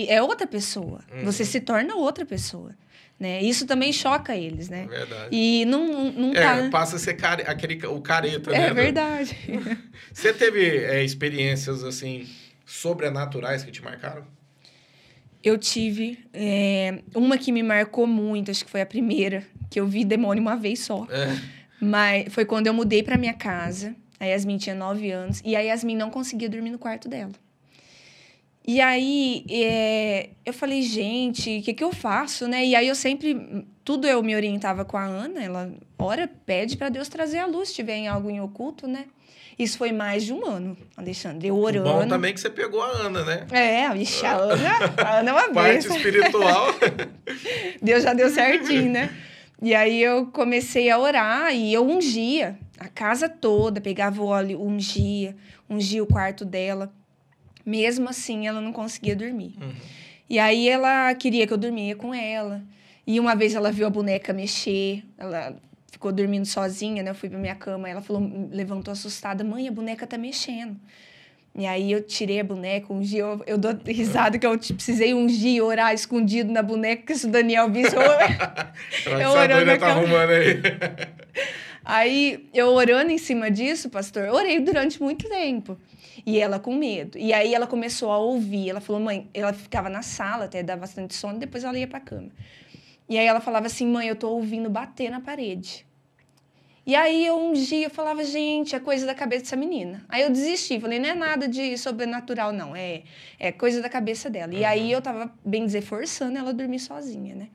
[0.08, 1.02] é outra pessoa.
[1.12, 1.26] Uhum.
[1.26, 2.76] Você se torna outra pessoa.
[3.22, 3.40] Né?
[3.40, 4.88] Isso também choca eles, né?
[4.90, 5.28] Verdade.
[5.32, 6.70] E não, não é, tá...
[6.72, 7.44] passa a ser care...
[7.46, 8.68] aquele, o careta, é né?
[8.70, 9.38] É verdade.
[10.12, 12.28] Você teve é, experiências, assim,
[12.66, 14.26] sobrenaturais que te marcaram?
[15.44, 19.86] Eu tive é, uma que me marcou muito, acho que foi a primeira, que eu
[19.86, 21.06] vi demônio uma vez só.
[21.12, 21.40] É.
[21.80, 23.96] Mas foi quando eu mudei para minha casa.
[24.20, 25.44] A Yasmin tinha nove anos.
[25.46, 27.34] E a Yasmin não conseguia dormir no quarto dela.
[28.66, 32.64] E aí, é, eu falei, gente, o que, que eu faço, né?
[32.64, 35.44] E aí eu sempre, tudo eu me orientava com a Ana.
[35.44, 39.06] Ela, ora, pede para Deus trazer a luz, se tiver em algo em oculto, né?
[39.58, 41.48] Isso foi mais de um ano, Alexandre.
[41.48, 41.90] Eu orando.
[41.90, 43.48] Bom também que você pegou a Ana, né?
[43.52, 46.68] É, vixe, a Ana, a Ana é uma Parte espiritual.
[47.82, 49.10] Deus já deu certinho, né?
[49.62, 54.60] E aí eu comecei a orar e eu ungia a casa toda, pegava o óleo,
[54.60, 55.36] ungia,
[55.70, 56.92] ungia o quarto dela.
[57.66, 59.56] Mesmo assim, ela não conseguia dormir.
[59.62, 59.74] Uhum.
[60.30, 62.62] E aí ela queria que eu dormia com ela.
[63.06, 65.56] E uma vez ela viu a boneca mexer, ela
[65.92, 67.12] ficou dormindo sozinha, né?
[67.12, 70.78] Eu fui pra minha cama, ela falou, levantou assustada, mãe, a boneca tá mexendo.
[71.54, 75.64] E aí eu tirei a boneca, ungi, eu, eu dou risada que eu precisei ungir,
[75.64, 77.94] orar escondido na boneca, que se o Daniel visse,
[79.06, 80.62] eu, eu orando tá arrumando aí.
[81.92, 85.78] aí eu orando em cima disso, pastor, orei durante muito tempo.
[86.26, 87.18] E ela com medo.
[87.18, 88.70] E aí ela começou a ouvir.
[88.70, 92.00] Ela falou, mãe, ela ficava na sala até dar bastante sono, depois ela ia pra
[92.00, 92.30] cama.
[93.10, 95.86] E aí ela falava assim, mãe, eu tô ouvindo bater na parede.
[96.86, 100.04] E aí eu um dia eu falava, gente, é coisa da cabeça dessa menina.
[100.10, 103.04] Aí eu desisti, falei, não é nada de sobrenatural, não, é,
[103.38, 104.54] é coisa da cabeça dela.
[104.54, 107.50] E aí eu tava, bem dizer, forçando ela a dormir sozinha, né?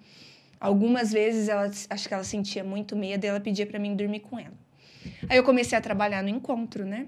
[0.61, 4.21] Algumas vezes ela, acho que ela sentia muito medo e ela pedia para mim dormir
[4.21, 4.55] com ela.
[5.29, 7.07] Aí eu comecei a trabalhar no encontro, né?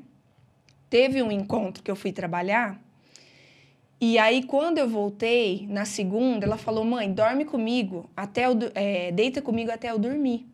[0.89, 2.81] Teve um encontro que eu fui trabalhar
[4.01, 9.11] e aí, quando eu voltei, na segunda, ela falou: mãe, dorme comigo, até eu, é,
[9.11, 10.47] deita comigo até eu dormir.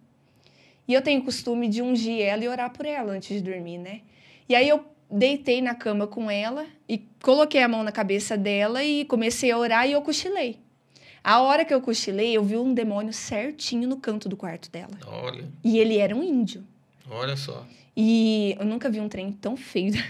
[0.88, 4.00] E eu tenho costume de ungir ela e orar por ela antes de dormir, né?
[4.48, 8.82] E aí eu deitei na cama com ela e coloquei a mão na cabeça dela
[8.82, 10.58] e comecei a orar e eu cochilei.
[11.24, 14.92] A hora que eu cochilei, eu vi um demônio certinho no canto do quarto dela.
[15.06, 15.48] Olha.
[15.64, 16.62] E ele era um índio.
[17.10, 17.66] Olha só.
[17.96, 19.94] E eu nunca vi um trem tão feio.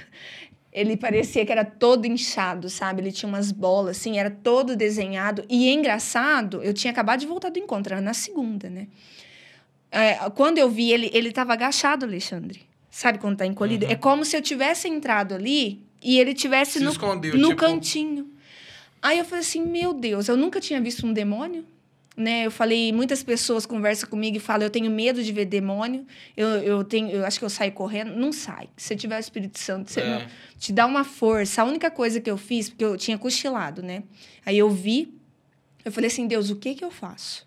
[0.73, 3.01] Ele parecia que era todo inchado, sabe?
[3.01, 5.45] Ele tinha umas bolas, assim, era todo desenhado.
[5.49, 8.89] E é engraçado, eu tinha acabado de voltar do encontro, era na segunda, né?
[9.89, 12.62] É, quando eu vi ele, ele estava agachado, Alexandre.
[12.91, 13.87] Sabe quando tá encolhido?
[13.87, 13.93] Uhum.
[13.93, 17.61] É como se eu tivesse entrado ali e ele tivesse no, escondeu, no tipo...
[17.61, 18.34] cantinho.
[19.05, 21.67] Aí eu falei assim, meu Deus, eu nunca tinha visto um demônio.
[22.17, 22.47] Né?
[22.47, 26.49] Eu falei, muitas pessoas conversam comigo e falam, eu tenho medo de ver demônio, eu,
[26.63, 28.17] eu tenho, eu acho que eu saio correndo.
[28.17, 28.71] Não sai.
[28.79, 30.27] Se tiver o Espírito Santo, você é.
[30.59, 31.61] te dá uma força.
[31.61, 34.05] A única coisa que eu fiz, porque eu tinha cochilado, né?
[34.47, 35.13] Aí eu vi,
[35.85, 37.43] Eu falei assim, Deus, o que que eu faço?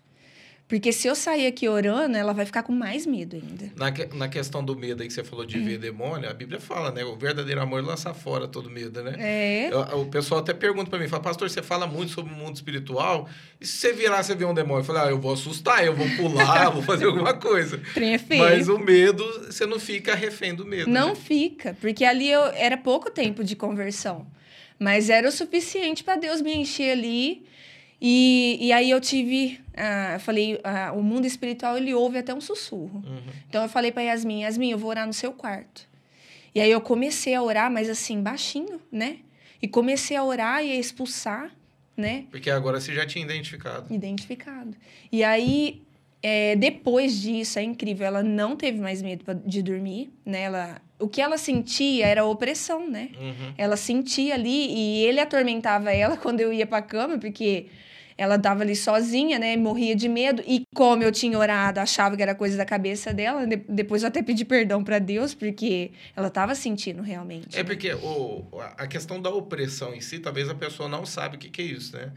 [0.68, 3.72] Porque se eu sair aqui orando, ela vai ficar com mais medo ainda.
[3.74, 6.60] Na, que, na questão do medo aí que você falou de ver demônio, a Bíblia
[6.60, 7.02] fala, né?
[7.06, 9.14] O verdadeiro amor lança fora todo medo, né?
[9.18, 9.70] É.
[9.72, 12.54] Eu- o pessoal até pergunta pra mim, fala, pastor, você fala muito sobre o mundo
[12.54, 13.26] espiritual,
[13.58, 14.80] e se você virar, você ver um demônio?
[14.80, 17.80] Eu falei, ah, eu vou assustar, eu vou pular, vou fazer alguma coisa.
[17.94, 18.20] Trem é.
[18.36, 20.90] Mas o medo, você não fica refém do medo.
[20.90, 21.14] Não né?
[21.14, 24.26] fica, porque ali eu, era pouco tempo de conversão.
[24.78, 27.42] Mas era o suficiente para Deus me encher ali.
[28.00, 32.34] E, e aí eu tive, ah, eu falei, ah, o mundo espiritual ele ouve até
[32.34, 33.02] um sussurro.
[33.06, 33.32] Uhum.
[33.48, 35.88] Então eu falei para Yasmin, Yasmin, eu vou orar no seu quarto.
[36.54, 39.18] E aí eu comecei a orar, mas assim, baixinho, né?
[39.62, 41.52] E comecei a orar e a expulsar,
[41.96, 42.24] né?
[42.30, 43.92] Porque agora você já tinha identificado.
[43.92, 44.76] Identificado.
[45.10, 45.82] E aí,
[46.22, 50.42] é, depois disso, é incrível, ela não teve mais medo de dormir, né?
[50.42, 53.10] Ela, o que ela sentia era opressão, né?
[53.20, 53.54] Uhum.
[53.56, 57.66] Ela sentia ali e ele atormentava ela quando eu ia pra cama, porque
[58.18, 59.56] ela tava ali sozinha, né?
[59.56, 60.42] Morria de medo.
[60.46, 63.46] E como eu tinha orado, achava que era coisa da cabeça dela.
[63.46, 67.56] de- depois eu até pedi perdão pra Deus, porque ela tava sentindo realmente.
[67.56, 68.44] É porque o,
[68.76, 71.64] a questão da opressão em si, talvez a pessoa não sabe o que, que é
[71.64, 72.12] isso, né?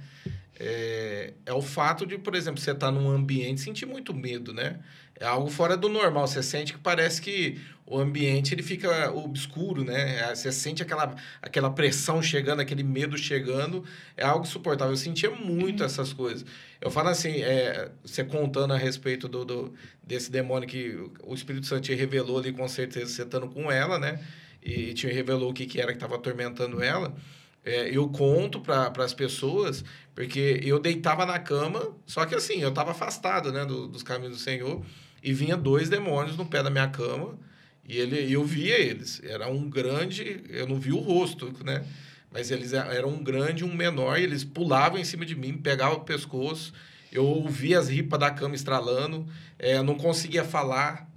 [0.60, 4.80] É, é o fato de, por exemplo, você estar num ambiente sentir muito medo, né?
[5.22, 6.28] É algo fora do normal.
[6.28, 10.19] Você sente que parece que o ambiente ele fica obscuro, né?
[10.19, 13.84] É, Você sente aquela, aquela pressão chegando, aquele medo chegando.
[14.17, 14.93] É algo insuportável.
[14.93, 16.43] Eu sentia muito essas coisas.
[16.80, 21.67] Eu falo assim, é, você contando a respeito do, do- desse demônio que o Espírito
[21.67, 24.19] Santo te revelou ali, com certeza, você estando com ela, né?
[24.63, 27.13] E te revelou o que, que era que estava atormentando ela.
[27.63, 29.84] É, eu conto para as pessoas,
[30.15, 34.38] porque eu deitava na cama, só que assim, eu estava afastado né, do- dos caminhos
[34.38, 34.84] do Senhor,
[35.24, 37.38] e vinha dois demônios no pé da minha cama,
[37.88, 39.22] e ele, eu via eles.
[39.24, 41.84] Era um grande, eu não vi o rosto, né?
[42.32, 45.97] Mas eles eram um grande um menor, e eles pulavam em cima de mim, pegavam
[45.97, 46.74] o pescoço,
[47.11, 49.28] eu ouvia as ripas da cama estralando,
[49.59, 51.09] é, não conseguia falar.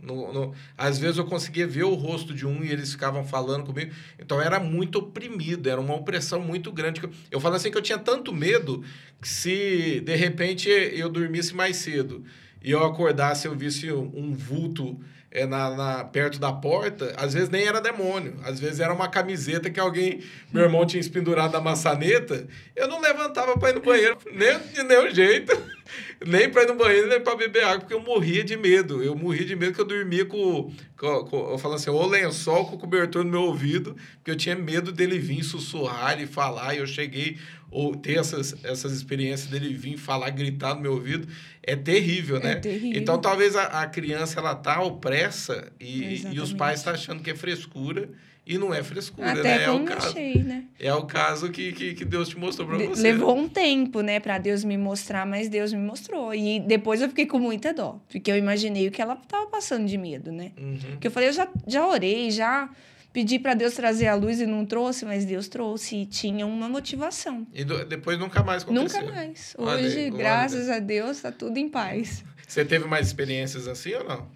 [0.76, 3.92] às vezes eu conseguia ver o rosto de um e eles ficavam falando comigo.
[4.18, 7.00] Então era muito oprimido, era uma opressão muito grande.
[7.30, 8.82] Eu falo assim que eu tinha tanto medo
[9.22, 12.24] que se de repente eu dormisse mais cedo
[12.64, 14.98] e eu acordasse eu visse um, vulto
[15.30, 19.08] é, na, na- perto da porta, às vezes nem era demônio, às vezes era uma
[19.08, 20.20] camiseta que alguém,
[20.52, 22.46] meu irmão tinha espendurado na maçaneta,
[22.76, 25.52] eu não levantava para ir no banheiro, nem de nenhum jeito,
[26.24, 29.16] nem para ir no banheiro, nem para beber água, porque eu morria de medo, eu
[29.16, 32.76] morria de medo que eu dormia com, com, com eu falo assim, o lençol com
[32.76, 36.78] o cobertor no meu ouvido, porque eu tinha medo dele vir sussurrar e falar, e
[36.78, 37.38] eu cheguei
[37.74, 41.26] ou ter essas, essas experiências dele vir falar, gritar no meu ouvido,
[41.60, 42.52] é terrível, né?
[42.52, 43.02] É terrível.
[43.02, 47.30] Então talvez a, a criança ela tá opressa e, e os pais estão achando que
[47.30, 48.08] é frescura
[48.46, 49.64] e não é frescura, Até né?
[49.64, 50.64] É o caso, achei, né?
[50.78, 53.02] é o caso que, que, que Deus te mostrou para você.
[53.02, 56.32] Levou um tempo, né, pra Deus me mostrar, mas Deus me mostrou.
[56.32, 59.86] E depois eu fiquei com muita dó, porque eu imaginei o que ela tava passando
[59.86, 60.52] de medo, né?
[60.56, 60.78] Uhum.
[60.92, 62.70] Porque eu falei, eu já, já orei, já
[63.14, 66.68] pedi pra Deus trazer a luz e não trouxe, mas Deus trouxe e tinha uma
[66.68, 67.46] motivação.
[67.54, 69.00] E do- depois nunca mais aconteceu.
[69.02, 69.54] Nunca mais.
[69.56, 72.24] Hoje, graças a Deus, tá tudo em paz.
[72.46, 74.28] Você teve mais experiências assim ou não?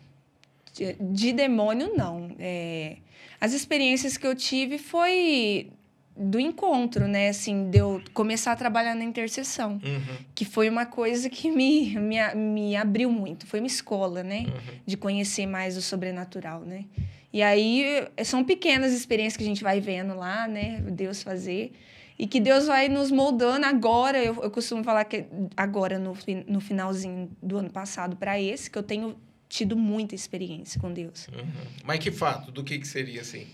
[0.73, 2.31] De, de demônio, não.
[2.39, 2.97] É,
[3.41, 5.71] as experiências que eu tive foi
[6.17, 7.29] do encontro, né?
[7.29, 9.73] Assim, de eu começar a trabalhar na intercessão.
[9.85, 13.45] Uhum, que foi uma coisa que me, me, me abriu muito.
[13.47, 14.47] Foi uma escola, né?
[14.49, 14.79] uhum.
[14.87, 16.85] De conhecer mais o sobrenatural, né?
[17.33, 20.81] E aí, eh, são pequenas experiências que a gente vai vendo lá, né?
[20.81, 21.73] Deus fazer.
[22.19, 24.19] E que Deus vai nos moldando agora.
[24.19, 25.27] Eu, eu costumo falar que
[25.57, 26.17] agora, no,
[26.47, 29.17] no finalzinho do ano passado, para esse, que eu tenho
[29.49, 31.29] tido muita experiência com Deus.
[31.29, 31.47] Uhum.
[31.85, 32.51] Mas que fato?
[32.51, 33.47] Do que, que seria assim?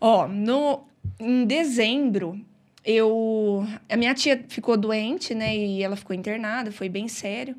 [0.00, 0.86] Ó, no,
[1.18, 2.38] em dezembro,
[2.84, 3.66] eu.
[3.88, 5.56] A minha tia ficou doente, né?
[5.56, 7.56] E ela ficou internada, foi bem sério.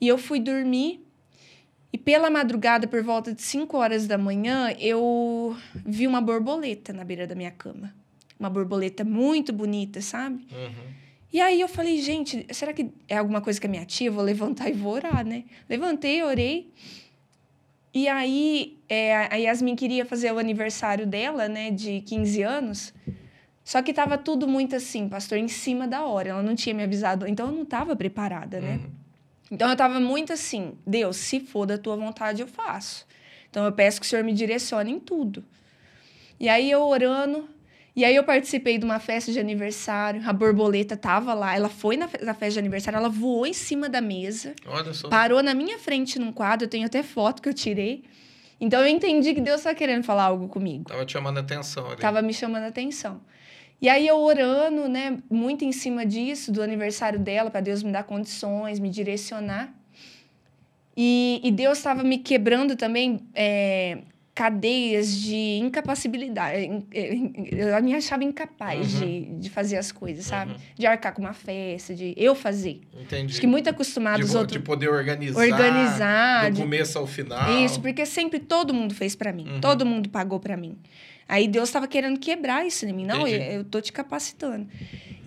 [0.00, 1.03] E eu fui dormir.
[1.94, 7.04] E pela madrugada, por volta de 5 horas da manhã, eu vi uma borboleta na
[7.04, 7.94] beira da minha cama.
[8.36, 10.44] Uma borboleta muito bonita, sabe?
[10.50, 10.86] Uhum.
[11.32, 14.08] E aí eu falei, gente, será que é alguma coisa que a minha tia?
[14.08, 15.44] Eu vou levantar e vou orar, né?
[15.70, 16.72] Levantei, orei.
[17.94, 22.92] E aí é, a Yasmin queria fazer o aniversário dela, né, de 15 anos.
[23.62, 26.30] Só que tava tudo muito assim, pastor, em cima da hora.
[26.30, 28.80] Ela não tinha me avisado, então eu não tava preparada, né?
[28.82, 29.03] Uhum.
[29.50, 33.06] Então eu tava muito assim, Deus, se for da tua vontade, eu faço.
[33.50, 35.44] Então eu peço que o Senhor me direcione em tudo.
[36.40, 37.48] E aí eu orando,
[37.94, 41.96] e aí eu participei de uma festa de aniversário, a borboleta tava lá, ela foi
[41.96, 45.08] na, fe- na festa de aniversário, ela voou em cima da mesa, Olha só.
[45.08, 48.02] parou na minha frente num quadro, eu tenho até foto que eu tirei.
[48.60, 50.84] Então eu entendi que Deus tá querendo falar algo comigo.
[50.84, 51.96] Tava te chamando a atenção ali.
[52.00, 53.20] Tava me chamando a atenção.
[53.84, 57.92] E aí eu orando, né, muito em cima disso, do aniversário dela, para Deus me
[57.92, 59.74] dar condições, me direcionar.
[60.96, 63.98] E, e Deus estava me quebrando também é,
[64.34, 66.82] cadeias de incapacidade.
[67.52, 69.00] Eu me achava incapaz uhum.
[69.00, 70.52] de, de fazer as coisas, sabe?
[70.52, 70.58] Uhum.
[70.76, 72.80] De arcar com uma festa, de eu fazer.
[72.98, 73.32] Entendi.
[73.32, 74.58] Acho que muito acostumado de, os outros.
[74.58, 75.42] De poder organizar.
[75.42, 76.50] Organizar.
[76.50, 76.62] Do de...
[76.62, 77.62] começo ao final.
[77.62, 79.46] Isso, porque sempre todo mundo fez para mim.
[79.46, 79.60] Uhum.
[79.60, 80.78] Todo mundo pagou para mim.
[81.28, 83.04] Aí Deus estava querendo quebrar isso em mim.
[83.06, 84.68] Não, eu, eu tô te capacitando.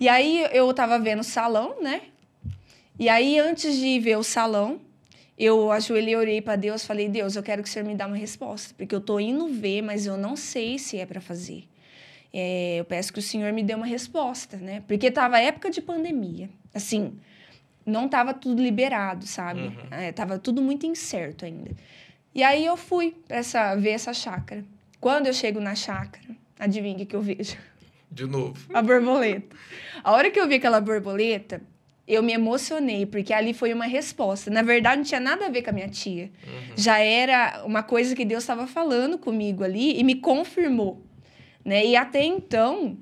[0.00, 2.02] E aí eu tava vendo o salão, né?
[2.98, 4.80] E aí, antes de ver o salão,
[5.38, 8.16] eu ajoelhei, orei para Deus, falei: Deus, eu quero que o Senhor me dê uma
[8.16, 11.64] resposta, porque eu estou indo ver, mas eu não sei se é para fazer.
[12.32, 14.82] É, eu peço que o Senhor me dê uma resposta, né?
[14.86, 17.18] Porque estava época de pandemia, assim,
[17.86, 19.60] não estava tudo liberado, sabe?
[19.60, 19.74] Uhum.
[19.92, 21.70] É, tava tudo muito incerto ainda.
[22.34, 24.64] E aí eu fui para essa, ver essa chácara.
[25.00, 26.26] Quando eu chego na chácara,
[26.58, 27.56] adivinha o que eu vejo?
[28.10, 28.58] De novo.
[28.72, 29.54] A borboleta.
[30.02, 31.60] A hora que eu vi aquela borboleta,
[32.06, 34.50] eu me emocionei, porque ali foi uma resposta.
[34.50, 36.30] Na verdade, não tinha nada a ver com a minha tia.
[36.46, 36.74] Uhum.
[36.74, 41.04] Já era uma coisa que Deus estava falando comigo ali e me confirmou.
[41.64, 41.84] Né?
[41.84, 42.96] E até então,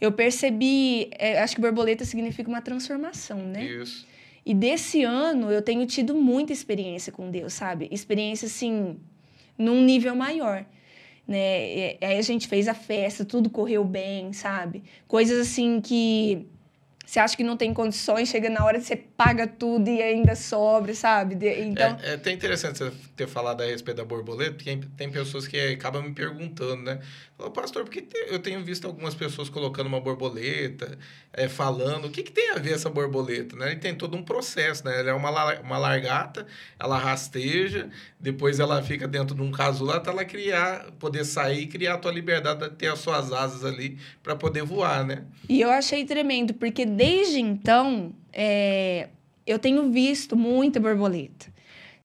[0.00, 1.10] eu percebi.
[1.18, 3.64] É, acho que borboleta significa uma transformação, né?
[3.64, 4.06] Isso.
[4.46, 7.88] E desse ano, eu tenho tido muita experiência com Deus, sabe?
[7.90, 8.98] Experiência, assim,
[9.58, 10.64] num nível maior.
[11.26, 11.96] Né?
[12.00, 14.82] Aí a gente fez a festa, tudo correu bem, sabe?
[15.08, 16.46] Coisas assim que
[17.14, 20.92] você acha que não tem condições, chega na hora você paga tudo e ainda sobra,
[20.94, 21.36] sabe?
[21.60, 21.96] Então...
[22.02, 25.56] É, é até interessante você ter falado a respeito da borboleta, porque tem pessoas que
[25.56, 26.98] acabam me perguntando, né?
[27.52, 30.96] Pastor, porque eu tenho visto algumas pessoas colocando uma borboleta,
[31.32, 33.72] é, falando, o que, que tem a ver essa borboleta, né?
[33.72, 35.00] E tem todo um processo, né?
[35.00, 36.46] Ela é uma, uma largata,
[36.78, 37.90] ela rasteja,
[38.20, 41.98] depois ela fica dentro de um casulo até ela criar, poder sair e criar a
[41.98, 45.24] tua liberdade, ter as suas asas ali para poder voar, né?
[45.48, 49.08] E eu achei tremendo, porque desde então, é,
[49.46, 51.52] eu tenho visto muita borboleta.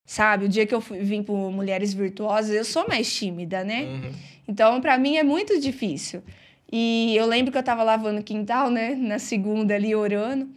[0.05, 3.83] Sabe, o dia que eu fui, vim para Mulheres Virtuosas, eu sou mais tímida, né?
[3.83, 4.11] Uhum.
[4.47, 6.23] Então, para mim é muito difícil.
[6.71, 10.49] E eu lembro que eu estava lavando o quintal, né, na segunda ali orando.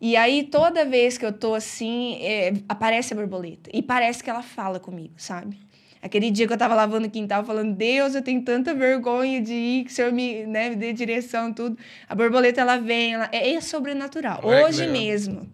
[0.00, 4.28] E aí toda vez que eu tô assim, é, aparece a borboleta e parece que
[4.28, 5.56] ela fala comigo, sabe?
[6.02, 9.54] Aquele dia que eu estava lavando o quintal, falando, Deus, eu tenho tanta vergonha de
[9.54, 11.78] ir, que o Senhor me, né, me dê direção, tudo.
[12.08, 14.40] A borboleta, ela vem, ela, é, é sobrenatural.
[14.44, 15.48] Hoje mesmo,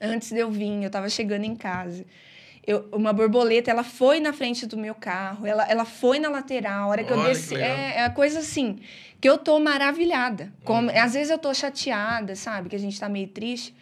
[0.00, 2.06] antes de eu vir, eu estava chegando em casa.
[2.64, 6.84] Eu, uma borboleta, ela foi na frente do meu carro, ela, ela foi na lateral,
[6.84, 7.56] a hora que Olha, eu desci.
[7.56, 8.78] Que é, é a coisa assim,
[9.20, 10.52] que eu tô maravilhada.
[10.62, 10.96] Como, uhum.
[10.96, 12.68] Às vezes eu tô chateada, sabe?
[12.68, 13.74] Que a gente tá meio triste.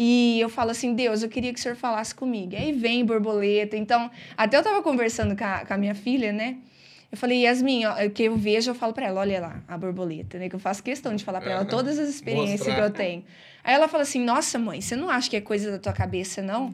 [0.00, 2.54] E eu falo assim, Deus, eu queria que o Senhor falasse comigo.
[2.54, 3.76] aí vem borboleta.
[3.76, 6.58] Então, até eu tava conversando com a, com a minha filha, né?
[7.10, 10.38] Eu falei, Yasmin, o que eu vejo, eu falo para ela, olha lá, a borboleta,
[10.38, 10.48] né?
[10.48, 12.76] Que eu faço questão de falar para ela todas as experiências Mostrar.
[12.76, 13.24] que eu tenho.
[13.64, 16.42] Aí ela fala assim, nossa, mãe, você não acha que é coisa da tua cabeça,
[16.42, 16.72] não?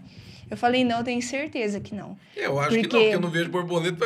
[0.50, 2.18] Eu falei, não, tenho certeza que não.
[2.36, 2.88] Eu acho porque...
[2.88, 4.04] que não, porque eu não vejo borboleta.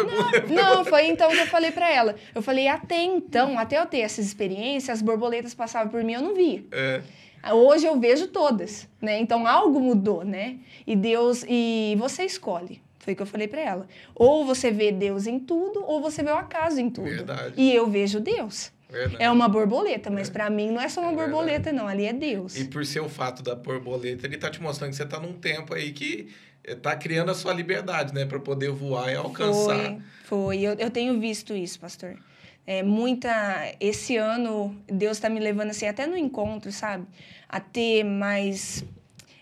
[0.49, 2.15] Não, não foi então que eu falei para ela.
[2.33, 6.23] Eu falei, até então, até eu ter essas experiências, as borboletas passavam por mim, eu
[6.23, 6.69] não vi.
[6.71, 7.03] É.
[7.53, 9.19] Hoje eu vejo todas, né?
[9.21, 10.59] Então algo mudou, né?
[10.87, 12.83] E Deus, e você escolhe.
[12.99, 13.87] Foi o que eu falei para ela.
[14.15, 17.09] Ou você vê Deus em tudo, ou você vê o acaso em tudo.
[17.09, 17.55] Verdade.
[17.57, 18.71] E eu vejo Deus.
[18.91, 19.23] Verdade.
[19.23, 20.33] É uma borboleta, mas é.
[20.33, 21.87] para mim não é só uma é borboleta, não.
[21.87, 22.57] Ali é Deus.
[22.57, 25.35] E por ser o fato da borboleta, ele tá te mostrando que você tá num
[25.35, 26.29] tempo aí que
[26.65, 28.25] eh, tá criando a sua liberdade, né?
[28.25, 29.77] para poder voar e alcançar.
[29.77, 30.61] Foi, foi.
[30.61, 32.17] Eu, eu tenho visto isso, pastor.
[32.71, 33.31] É, muita...
[33.81, 37.07] Esse ano, Deus está me levando, assim, até no encontro, sabe?
[37.49, 38.85] A ter mais...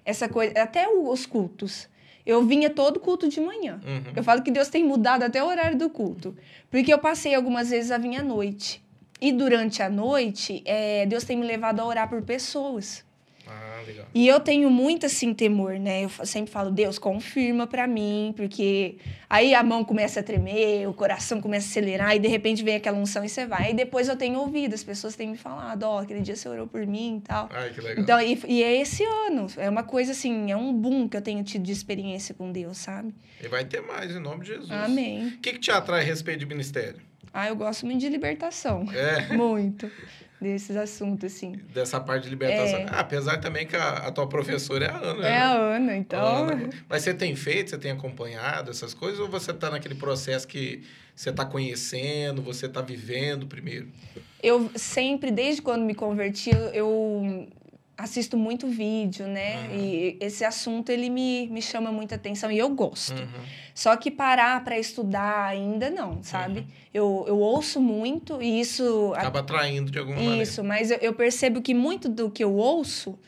[0.05, 0.63] Essa coisa...
[0.63, 1.89] Até os cultos.
[2.25, 3.81] Eu vinha todo culto de manhã.
[3.85, 4.13] Uhum.
[4.15, 6.37] Eu falo que Deus tem mudado até o horário do culto.
[6.71, 8.81] Porque eu passei algumas vezes a vir à noite.
[9.21, 13.05] E durante a noite, é, Deus tem me levado a orar por pessoas.
[13.47, 14.07] Ah, legal.
[14.13, 16.05] E eu tenho muito, assim, temor, né?
[16.05, 18.97] Eu sempre falo, Deus, confirma para mim, porque
[19.31, 22.77] aí a mão começa a tremer, o coração começa a acelerar, e de repente vem
[22.77, 23.71] aquela unção e você vai.
[23.71, 26.49] E depois eu tenho ouvido, as pessoas têm me falado, ó, oh, aquele dia você
[26.49, 27.49] orou por mim e tal.
[27.53, 28.03] Ai, que legal.
[28.03, 31.23] Então, e, e, é esse ano, é uma coisa assim, é um boom que eu
[31.23, 33.15] tenho tido de experiência com Deus, sabe?
[33.43, 34.71] E vai ter mais, em nome de Jesus.
[34.71, 35.29] Amém.
[35.29, 37.01] O que, que te atrai a respeito de ministério?
[37.33, 38.87] Ah, eu gosto muito de libertação.
[38.93, 39.33] É.
[39.37, 39.91] Muito.
[40.41, 41.53] Desses assuntos, assim.
[41.73, 42.81] Dessa parte de libertação.
[42.81, 42.87] É.
[42.91, 45.27] Ah, apesar também que a, a, tua professora é a Ana.
[45.27, 45.39] É né?
[45.39, 46.49] a Ana, então.
[46.49, 46.71] Ana.
[46.89, 50.83] Mas você tem feito, você tem acompanhado essas coisas, ou você está naquele processo que
[51.15, 53.89] você está conhecendo, você está vivendo primeiro?
[54.43, 57.49] Eu sempre, desde quando me converti, eu
[57.97, 59.69] assisto muito vídeo, né?
[59.69, 59.79] Uhum.
[59.79, 63.15] E esse assunto ele me, me chama muita atenção e eu gosto.
[63.15, 63.45] Uhum.
[63.75, 66.61] Só que parar para estudar ainda não, sabe?
[66.61, 66.67] Uhum.
[66.93, 69.13] Eu, eu ouço muito e isso.
[69.17, 70.43] Acaba atraindo de alguma maneira.
[70.43, 73.19] Isso, mas eu, eu percebo que muito do que eu ouço,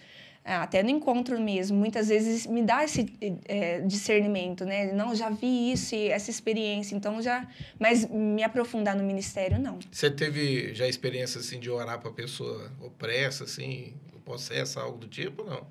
[0.44, 3.10] ah, até no encontro mesmo, muitas vezes me dá esse
[3.46, 4.92] é, discernimento, né?
[4.92, 7.46] Não, já vi isso e essa experiência, então já.
[7.78, 9.78] Mas me aprofundar no ministério, não.
[9.90, 13.94] Você teve já experiência assim de orar para pessoa opressa, assim,
[14.28, 15.66] possessa, algo do tipo, não?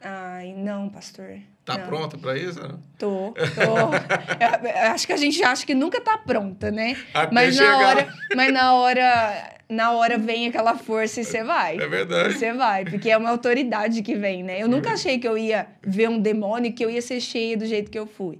[0.00, 1.38] Ai, não, pastor.
[1.64, 1.86] Tá não.
[1.86, 2.60] pronta para isso?
[2.60, 2.80] Não?
[2.96, 3.36] Tô, tô.
[4.66, 6.96] eu, acho que a gente acha que nunca tá pronta, né?
[7.12, 7.70] Até mas chegar.
[7.70, 11.76] na hora, mas na hora, na hora vem aquela força e você vai.
[11.76, 12.34] É verdade.
[12.34, 14.62] Você vai, porque é uma autoridade que vem, né?
[14.62, 17.66] Eu nunca achei que eu ia ver um demônio, que eu ia ser cheia do
[17.66, 18.38] jeito que eu fui.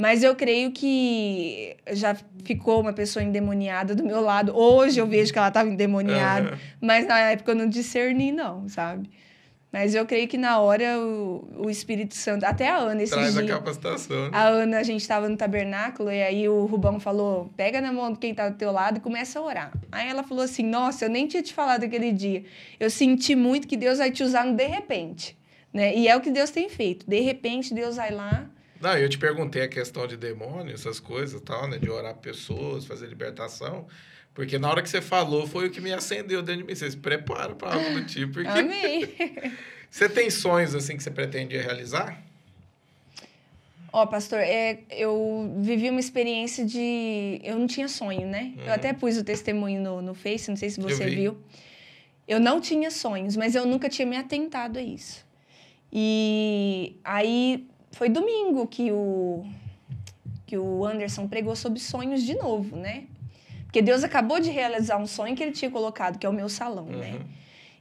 [0.00, 4.56] Mas eu creio que já ficou uma pessoa endemoniada do meu lado.
[4.56, 6.58] Hoje eu vejo que ela estava endemoniada, Aham.
[6.80, 9.10] mas na época eu não discerni, não, sabe?
[9.72, 13.36] Mas eu creio que na hora o, o Espírito Santo, até a Ana, esse Traz
[13.36, 14.24] a dia, capacitação.
[14.24, 14.30] né?
[14.32, 18.12] a Ana, a gente estava no tabernáculo e aí o Rubão falou: pega na mão
[18.12, 19.72] de quem tá do teu lado e começa a orar.
[19.92, 22.42] Aí ela falou assim: Nossa, eu nem tinha te falado aquele dia.
[22.80, 25.38] Eu senti muito que Deus vai te usar no de repente.
[25.72, 25.94] Né?
[25.94, 27.08] E é o que Deus tem feito.
[27.08, 28.50] De repente, Deus vai lá.
[28.80, 31.78] Não, eu te perguntei a questão de demônio, essas coisas e tal, né?
[31.78, 33.86] De orar pessoas, fazer libertação.
[34.32, 36.74] Porque na hora que você falou, foi o que me acendeu dentro de mim.
[36.74, 38.32] Você se prepara para algo do tipo.
[38.32, 39.06] Porque Amém.
[39.90, 42.22] você tem sonhos, assim, que você pretende realizar?
[43.92, 47.40] Ó, pastor, é, eu vivi uma experiência de.
[47.42, 48.54] Eu não tinha sonho, né?
[48.56, 48.64] Uhum.
[48.64, 51.16] Eu até pus o testemunho no, no Face, não sei se você vi.
[51.16, 51.38] viu.
[52.26, 55.26] Eu não tinha sonhos, mas eu nunca tinha me atentado a isso.
[55.92, 59.44] E aí foi domingo que o,
[60.46, 63.04] que o Anderson pregou sobre sonhos de novo, né?
[63.64, 66.48] Porque Deus acabou de realizar um sonho que ele tinha colocado, que é o meu
[66.48, 67.12] salão, né?
[67.12, 67.26] Uhum.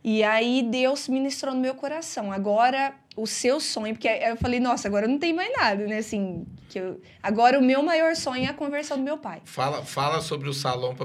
[0.04, 2.32] E aí Deus ministrou no meu coração.
[2.32, 5.98] Agora o seu sonho, porque eu falei, nossa, agora não tem mais nada, né?
[5.98, 9.42] Assim, que eu, agora o meu maior sonho é a conversão do meu pai.
[9.46, 10.96] Fala, fala sobre o salão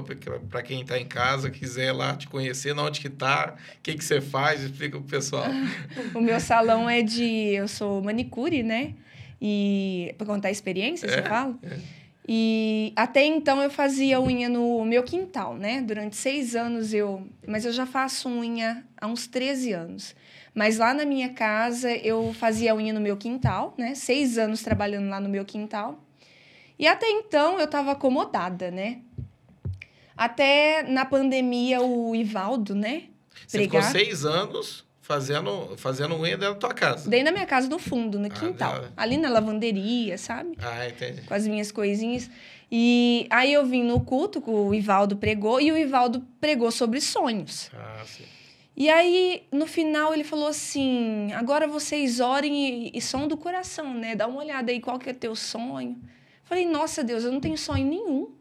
[0.49, 4.03] para quem está em casa, quiser lá te conhecer, onde que tá, o que, que
[4.03, 5.45] você faz, explica pro pessoal.
[6.13, 8.93] O meu salão é de, eu sou manicure, né?
[9.41, 11.57] E para contar a experiência, você É, fala?
[11.63, 11.77] é.
[12.27, 15.79] E até então eu fazia unha no meu quintal, né?
[15.81, 17.27] Durante seis anos eu.
[17.47, 20.15] Mas eu já faço unha há uns 13 anos.
[20.55, 23.93] Mas lá na minha casa eu fazia unha no meu quintal, né?
[23.93, 25.99] Seis anos trabalhando lá no meu quintal.
[26.79, 29.01] E até então eu estava acomodada, né?
[30.17, 33.03] Até na pandemia o Ivaldo, né?
[33.45, 37.09] Você ficou seis anos fazendo, fazendo unha dentro da tua casa.
[37.09, 38.81] Dentro da minha casa no fundo, no Ah, quintal.
[38.81, 40.57] da- Ali na lavanderia, sabe?
[40.57, 41.21] Ah, entendi.
[41.23, 42.29] com as minhas coisinhas.
[42.71, 47.69] E aí eu vim no culto o Ivaldo pregou e o Ivaldo pregou sobre sonhos.
[47.73, 48.23] Ah, sim.
[48.77, 53.93] E aí, no final, ele falou assim: agora vocês orem e, e som do coração,
[53.93, 54.15] né?
[54.15, 55.97] Dá uma olhada aí qual que é teu sonho.
[56.43, 58.31] Falei, nossa Deus, eu não tenho sonho nenhum.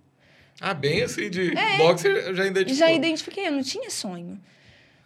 [0.61, 2.79] Ah, bem assim, de boxe eu já identificou.
[2.79, 4.41] Já identifiquei, eu não tinha sonho.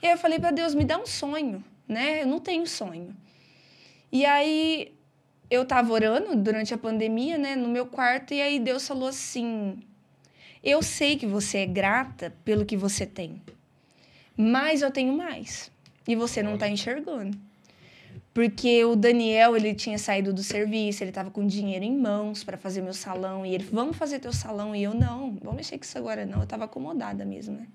[0.02, 2.22] E aí eu falei para Deus, me dá um sonho, né?
[2.22, 3.16] Eu não tenho sonho.
[4.10, 4.94] E aí
[5.50, 9.78] eu tava orando durante a pandemia, né, no meu quarto, e aí Deus falou assim:
[10.62, 13.42] Eu sei que você é grata pelo que você tem,
[14.38, 15.70] mas eu tenho mais.
[16.06, 17.36] E você não tá enxergando.
[18.32, 22.56] Porque o Daniel, ele tinha saído do serviço, ele tava com dinheiro em mãos para
[22.56, 25.84] fazer meu salão, e ele, vamos fazer teu salão, e eu, não, vamos mexer com
[25.84, 27.66] isso agora não, eu tava acomodada mesmo, né?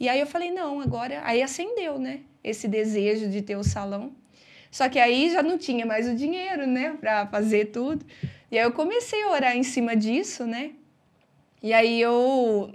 [0.00, 1.20] E aí eu falei, não, agora.
[1.24, 2.20] Aí acendeu, né?
[2.42, 4.12] Esse desejo de ter o salão.
[4.70, 6.96] Só que aí já não tinha mais o dinheiro, né?
[6.98, 8.04] Pra fazer tudo.
[8.50, 10.72] E aí eu comecei a orar em cima disso, né?
[11.62, 12.72] E aí eu.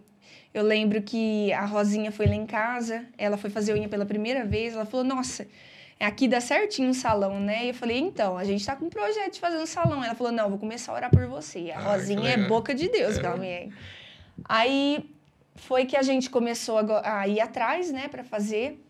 [0.53, 4.45] Eu lembro que a Rosinha foi lá em casa, ela foi fazer unha pela primeira
[4.45, 5.47] vez, ela falou, nossa,
[5.99, 7.65] aqui dá certinho um salão, né?
[7.65, 10.03] E eu falei, então, a gente tá com um projeto de fazer um salão.
[10.03, 11.71] Ela falou, não, vou começar a orar por você.
[11.71, 13.69] A Ah, Rosinha é boca de Deus, aquela mulher.
[14.45, 15.09] Aí
[15.55, 18.83] foi que a gente começou a ir atrás, né, para fazer.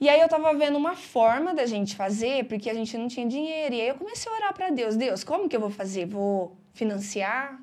[0.00, 3.26] E aí eu tava vendo uma forma da gente fazer, porque a gente não tinha
[3.26, 3.74] dinheiro.
[3.74, 6.06] E aí eu comecei a orar para Deus, Deus, como que eu vou fazer?
[6.06, 7.58] Vou financiar,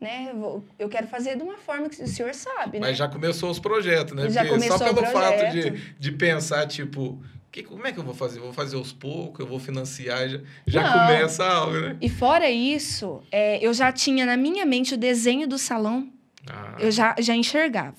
[0.00, 0.32] né?
[0.78, 2.88] Eu quero fazer de uma forma que o senhor sabe, né?
[2.88, 4.28] Mas já começou os projetos, né?
[4.28, 7.22] Já Porque só começou o pelo fato de, de pensar, tipo,
[7.56, 8.38] que, como é que eu vou fazer?
[8.38, 10.92] Vou fazer aos poucos, eu vou financiar, já, já Não.
[10.92, 11.96] começa algo, né?
[12.02, 16.06] E fora isso, é, eu já tinha na minha mente o desenho do salão
[16.46, 17.96] Ah, eu já, já enxergava.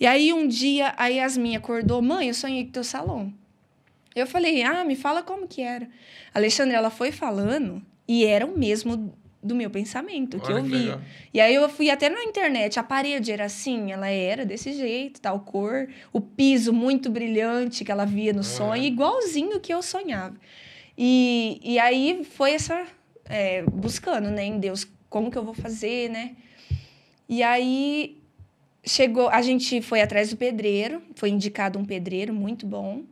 [0.00, 3.32] E aí um dia a Yasmin acordou, mãe, eu sonhei com teu salão.
[4.16, 5.88] Eu falei, ah, me fala como que era.
[6.34, 10.64] A Alexandre, ela foi falando e era o mesmo do meu pensamento, que Olha eu
[10.64, 10.78] vi.
[10.78, 11.00] legal.
[11.32, 15.20] E aí eu fui até na internet, a parede era assim, ela era desse jeito,
[15.20, 20.36] tal cor, o piso muito brilhante que ela via no sonho, igualzinho que eu sonhava.
[20.96, 22.84] E, e aí foi essa,
[23.26, 26.34] é, buscando, né, em Deus, como que eu vou fazer, né?
[27.28, 28.18] E aí
[28.84, 33.02] chegou, a gente foi atrás do pedreiro, foi indicado um pedreiro muito bom.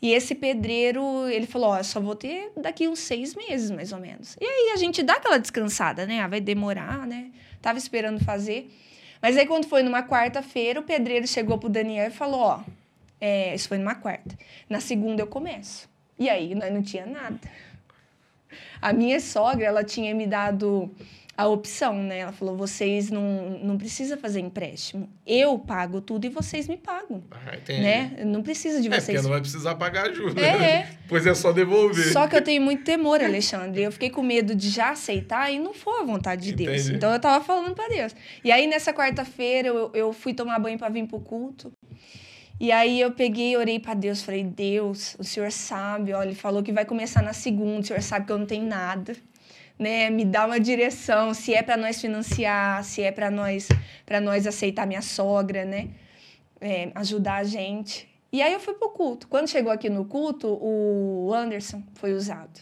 [0.00, 3.98] E esse pedreiro, ele falou, ó, só vou ter daqui uns seis meses, mais ou
[3.98, 4.36] menos.
[4.40, 6.20] E aí a gente dá aquela descansada, né?
[6.20, 7.30] Ah, vai demorar, né?
[7.60, 8.70] Tava esperando fazer.
[9.20, 12.60] Mas aí quando foi numa quarta-feira, o pedreiro chegou pro Daniel e falou, ó,
[13.20, 14.38] é, isso foi numa quarta.
[14.70, 15.88] Na segunda eu começo.
[16.16, 17.40] E aí nós não tinha nada.
[18.80, 20.88] A minha sogra, ela tinha me dado
[21.38, 22.18] a opção, né?
[22.18, 25.08] Ela falou: vocês não, não precisam fazer empréstimo.
[25.24, 27.22] Eu pago tudo e vocês me pagam.
[27.30, 27.80] Ah, entendi.
[27.80, 28.24] Né?
[28.26, 29.22] Não precisa de É, porque vocês.
[29.22, 30.36] não vai precisar pagar juros.
[30.36, 30.70] É, né?
[30.70, 30.88] é.
[31.08, 32.12] Pois é só devolver.
[32.12, 33.82] Só que eu tenho muito temor, Alexandre.
[33.82, 36.82] Eu fiquei com medo de já aceitar e não foi a vontade de Deus.
[36.82, 36.96] Entendi.
[36.96, 38.14] Então eu tava falando para Deus.
[38.42, 41.72] E aí nessa quarta-feira eu, eu fui tomar banho para vir pro culto.
[42.60, 46.34] E aí eu peguei e orei para Deus, falei: "Deus, o Senhor sabe, ó, ele
[46.34, 49.14] falou que vai começar na segunda, o Senhor sabe que eu não tenho nada,
[49.78, 50.10] né?
[50.10, 53.68] Me dá uma direção, se é para nós financiar, se é para nós
[54.04, 55.90] para nós aceitar minha sogra, né?
[56.60, 58.08] É, ajudar a gente.
[58.32, 59.28] E aí eu fui pro culto.
[59.28, 62.60] Quando chegou aqui no culto, o Anderson foi usado.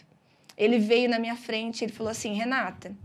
[0.55, 2.95] Ele veio na minha frente, ele falou assim: "Renata,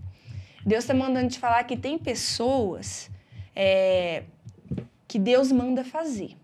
[0.65, 3.11] Deus está mandando te falar que tem pessoas
[3.55, 4.25] é,
[5.09, 6.37] que Deus manda fazer.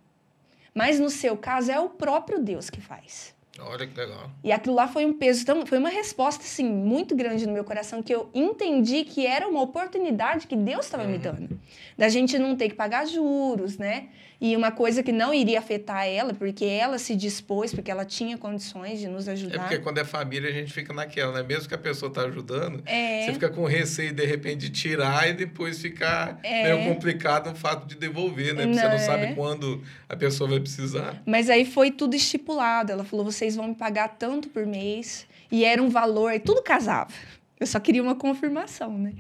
[0.74, 3.34] Mas no seu caso é o próprio Deus que faz.
[3.60, 4.30] Olha que legal.
[4.44, 7.64] E aquilo lá foi um peso, tão, foi uma resposta assim muito grande no meu
[7.64, 11.58] coração que eu entendi que era uma oportunidade que Deus estava me dando,
[11.96, 14.08] da gente não ter que pagar juros, né?
[14.40, 18.38] E uma coisa que não iria afetar ela, porque ela se dispôs, porque ela tinha
[18.38, 19.58] condições de nos É ajudar.
[19.58, 21.42] porque quando é família a gente fica naquela, né?
[21.42, 23.24] Mesmo que a pessoa tá ajudando, É.
[23.26, 26.72] você fica com receio de repente de tirar e depois ficar É.
[26.72, 28.62] meio complicado o fato de devolver, né?
[28.62, 29.32] Porque você Não, não sabe é.
[29.34, 31.20] quando a pessoa vai precisar.
[31.26, 32.92] Mas aí foi tudo estipulado.
[32.92, 35.26] Ela falou: vocês vão me pagar tanto por mês.
[35.50, 37.10] E era um valor, e tudo casava.
[37.58, 39.14] Eu só queria uma confirmação, né?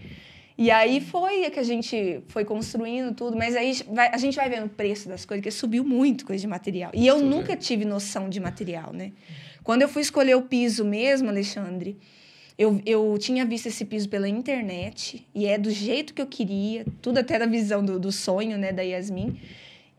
[0.56, 4.48] E aí foi que a gente foi construindo tudo, mas aí vai- a gente vai
[4.50, 6.90] vendo o preço das coisas, que subiu muito coisa de material.
[6.94, 7.30] E eu Subiu.
[7.30, 9.12] nunca tive noção de material, né?
[9.64, 11.96] Quando eu fui escolher o piso mesmo, Alexandre,
[12.58, 16.84] eu, eu tinha visto esse piso pela internet e é do jeito que eu queria,
[17.00, 19.38] tudo até da visão do, do sonho, né, da Yasmin.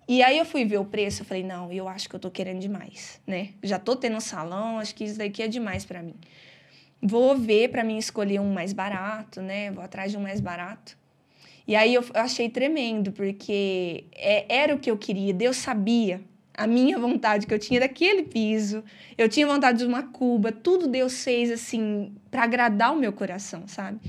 [0.10, 2.32] E aí eu fui ver o preço, eu falei, não, eu acho que eu tô
[2.32, 3.49] querendo demais, né?
[3.62, 6.16] Já tô tendo um salão, acho que isso daqui é demais para mim.
[6.99, 9.70] Vou ver para mim escolher um mais barato, né?
[9.70, 10.97] Vou atrás de um mais barato.
[11.68, 16.20] E aí eu eu achei tremendo, porque é- era o que eu queria, Deus sabia
[16.57, 18.84] a minha vontade que eu tinha daquele piso.
[19.16, 23.68] Eu tinha vontade de uma cuba, tudo Deus fez assim para agradar o meu coração,
[23.68, 23.99] sabe?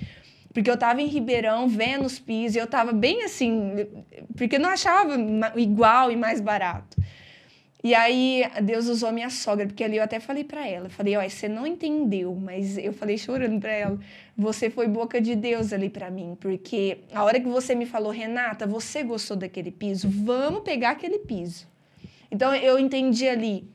[0.53, 3.87] Porque eu tava em Ribeirão vendo os pisos, e eu tava bem assim,
[4.37, 5.15] porque eu não achava
[5.57, 7.01] igual e mais barato.
[7.83, 11.27] E aí Deus usou minha sogra, porque ali eu até falei para ela, falei, ó,
[11.27, 13.99] você não entendeu, mas eu falei chorando para ela,
[14.37, 18.13] você foi boca de Deus ali para mim, porque a hora que você me falou,
[18.13, 21.67] Renata, você gostou daquele piso, vamos pegar aquele piso.
[22.31, 23.67] Então eu entendi ali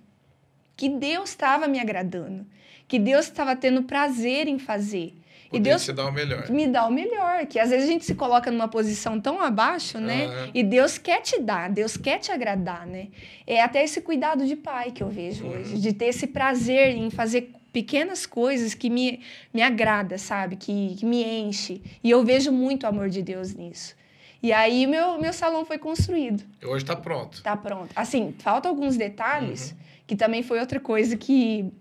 [0.77, 2.45] que Deus estava me agradando,
[2.87, 5.15] que Deus estava tendo prazer em fazer.
[5.49, 6.49] Poder e Deus melhor.
[6.49, 9.99] me dá o melhor, que às vezes a gente se coloca numa posição tão abaixo,
[9.99, 10.25] né?
[10.25, 10.49] Aham.
[10.53, 13.07] E Deus quer te dar, Deus quer te agradar, né?
[13.45, 17.09] É até esse cuidado de pai que eu vejo hoje, de ter esse prazer em
[17.09, 19.19] fazer pequenas coisas que me,
[19.53, 20.55] me agrada, sabe?
[20.55, 21.81] Que, que me enche.
[22.03, 23.95] E eu vejo muito o amor de Deus nisso.
[24.41, 26.43] E aí meu, meu salão foi construído.
[26.63, 27.41] Hoje tá pronto.
[27.43, 27.89] Tá pronto.
[27.95, 29.77] Assim, faltam alguns detalhes, Uhum.
[30.07, 31.71] que também foi outra coisa que.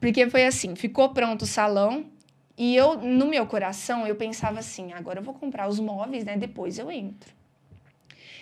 [0.00, 2.04] Porque foi assim: ficou pronto o salão,
[2.58, 6.36] e eu, no meu coração, eu pensava assim: agora eu vou comprar os móveis, né?
[6.36, 7.34] Depois eu entro.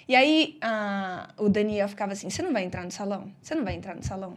[0.07, 3.33] E aí a- o Daniel ficava assim: você não vai entrar no salão?
[3.43, 4.37] Você não vai entrar no salão?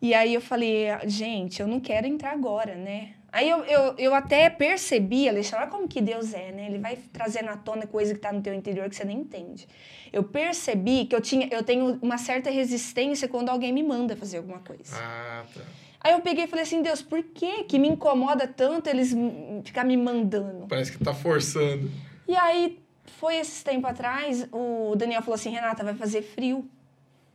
[0.00, 3.14] E aí eu falei: gente, eu não quero entrar agora, né?
[3.32, 6.66] Aí eu, eu, eu até percebi, Alexandre, olha como que Deus é, né?
[6.66, 9.66] Ele vai trazendo à tona coisa que está no teu interior que você nem entende.
[10.12, 14.36] Eu percebi que eu, tinha, eu tenho uma certa resistência quando alguém me manda fazer
[14.36, 14.96] alguma coisa.
[14.98, 15.62] Ah, tá.
[16.04, 19.14] Aí eu peguei e falei assim, Deus, por que que me incomoda tanto eles
[19.62, 20.66] ficar me mandando?
[20.66, 21.88] Parece que tá forçando.
[22.26, 26.68] E aí, foi esses tempo atrás, o Daniel falou assim, Renata, vai fazer frio.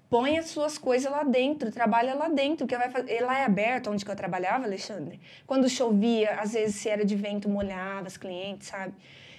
[0.10, 3.22] Põe as suas coisas lá dentro, trabalha lá dentro, que vai fazer...
[3.22, 5.20] Lá é aberto, onde que eu trabalhava, Alexandre.
[5.46, 8.94] Quando chovia, às vezes se era de vento, molhava as clientes, sabe?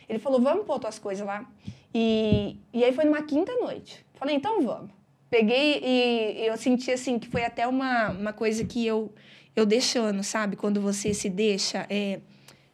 [0.08, 1.46] Ele falou, vamos pôr tuas coisas lá.
[1.94, 4.04] E, e aí foi numa quinta noite.
[4.14, 4.97] Falei, então vamos.
[5.30, 9.12] Peguei e eu senti assim que foi até uma, uma coisa que eu,
[9.54, 10.56] eu deixando, sabe?
[10.56, 11.86] Quando você se deixa...
[11.90, 12.20] É,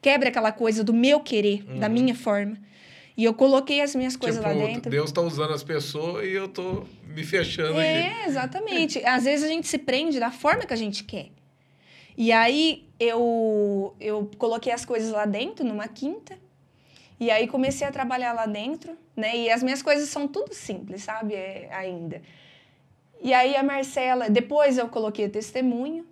[0.00, 1.78] quebra aquela coisa do meu querer, Uhum.
[1.78, 2.58] da minha forma.
[3.16, 4.90] E eu coloquei as minhas coisas tipo, lá dentro.
[4.90, 7.88] Deus tá usando as pessoas e eu tô me fechando aqui.
[7.88, 9.02] É, exatamente.
[9.06, 11.28] Às vezes a gente se prende da forma que a gente quer.
[12.18, 16.36] E aí eu, eu coloquei as coisas lá dentro, numa quinta.
[17.18, 19.34] E aí comecei a trabalhar lá dentro, né?
[19.36, 21.34] E as minhas coisas são tudo simples, sabe?
[21.34, 22.20] É, ainda.
[23.22, 26.06] E aí a Marcela, depois eu coloquei o testemunho.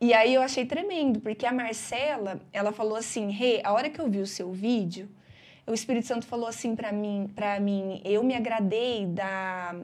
[0.00, 3.98] E aí eu achei tremendo, porque a Marcela, ela falou assim: "Rê, a hora que
[4.00, 5.08] eu vi o seu vídeo,
[5.66, 9.74] o Espírito Santo falou assim para mim, para mim, eu me agradei da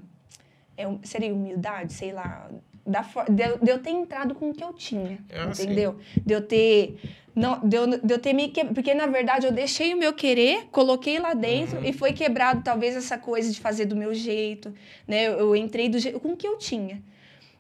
[0.77, 2.49] é, seria humildade, sei lá,
[2.87, 5.65] da de, eu- de eu ter entrado com o que eu tinha, Ah, sim.
[5.65, 5.99] entendeu?
[6.27, 6.99] De eu ter
[7.35, 8.65] não, de eu, de eu ter me que...
[8.67, 11.85] porque na verdade eu deixei o meu querer, coloquei lá dentro Uhum.
[11.85, 14.73] e foi quebrado talvez essa coisa de fazer do meu jeito,
[15.09, 15.27] né?
[15.29, 17.03] Eu, eu entrei do jeito com o que eu tinha.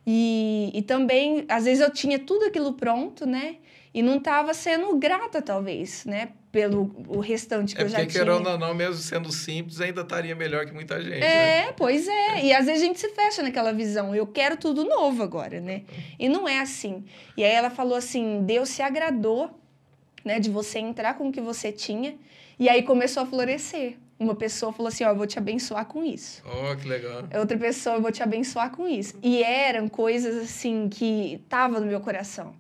[0.06, 3.56] E, e também, às vezes eu tinha tudo aquilo pronto, né?
[3.94, 6.30] E não estava sendo grata, talvez, né?
[6.50, 8.08] Pelo o restante que É eu já tinha.
[8.08, 11.20] querendo ou não, mesmo sendo simples, ainda estaria melhor que muita gente.
[11.20, 11.58] né?
[11.68, 12.44] É, pois é.
[12.44, 14.14] E às vezes a gente se fecha naquela visão.
[14.14, 15.82] Eu quero tudo novo agora, né?
[16.18, 17.04] E não é assim.
[17.36, 19.50] E aí ela falou assim: Deus se agradou,
[20.24, 22.14] né, de você entrar com o que você tinha.
[22.58, 23.96] E aí começou a florescer.
[24.18, 26.42] Uma pessoa falou assim: Ó, eu vou te abençoar com isso.
[26.46, 27.24] Ó, que legal.
[27.38, 29.14] Outra pessoa, eu vou te abençoar com isso.
[29.22, 32.54] E eram coisas assim que estavam no meu coração.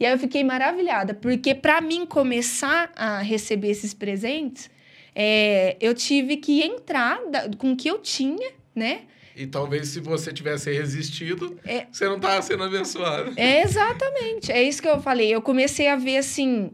[0.00, 4.68] E aí eu fiquei maravilhada, porque para mim começar a receber esses presentes,
[5.14, 9.02] é, eu tive que entrar da- com o que eu tinha, né?
[9.36, 11.86] E talvez se você tivesse resistido, É.
[11.92, 13.32] você não tava sendo abençoado.
[13.36, 15.32] É exatamente, é isso que eu falei.
[15.34, 16.70] Eu comecei a ver assim,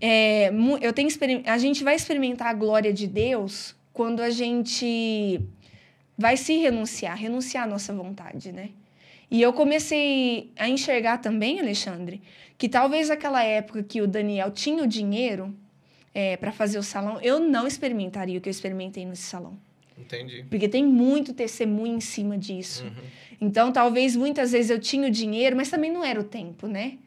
[0.00, 0.50] é,
[0.80, 1.08] eu tenho
[1.46, 5.40] a gente vai experimentar a glória de Deus quando a gente
[6.16, 8.70] vai se renunciar, renunciar à nossa vontade, né?
[9.30, 12.22] E eu comecei a enxergar também, Alexandre,
[12.56, 15.54] que talvez aquela época que o Daniel tinha o dinheiro
[16.38, 19.58] para fazer o salão, eu não experimentaria o que eu experimentei nesse salão.
[19.98, 20.44] Entendi.
[20.48, 22.84] Porque tem muito testemunho em cima disso.
[22.84, 22.92] Uhum.
[23.40, 26.98] Então, talvez muitas vezes eu tinha o dinheiro, mas também não era o tempo, né?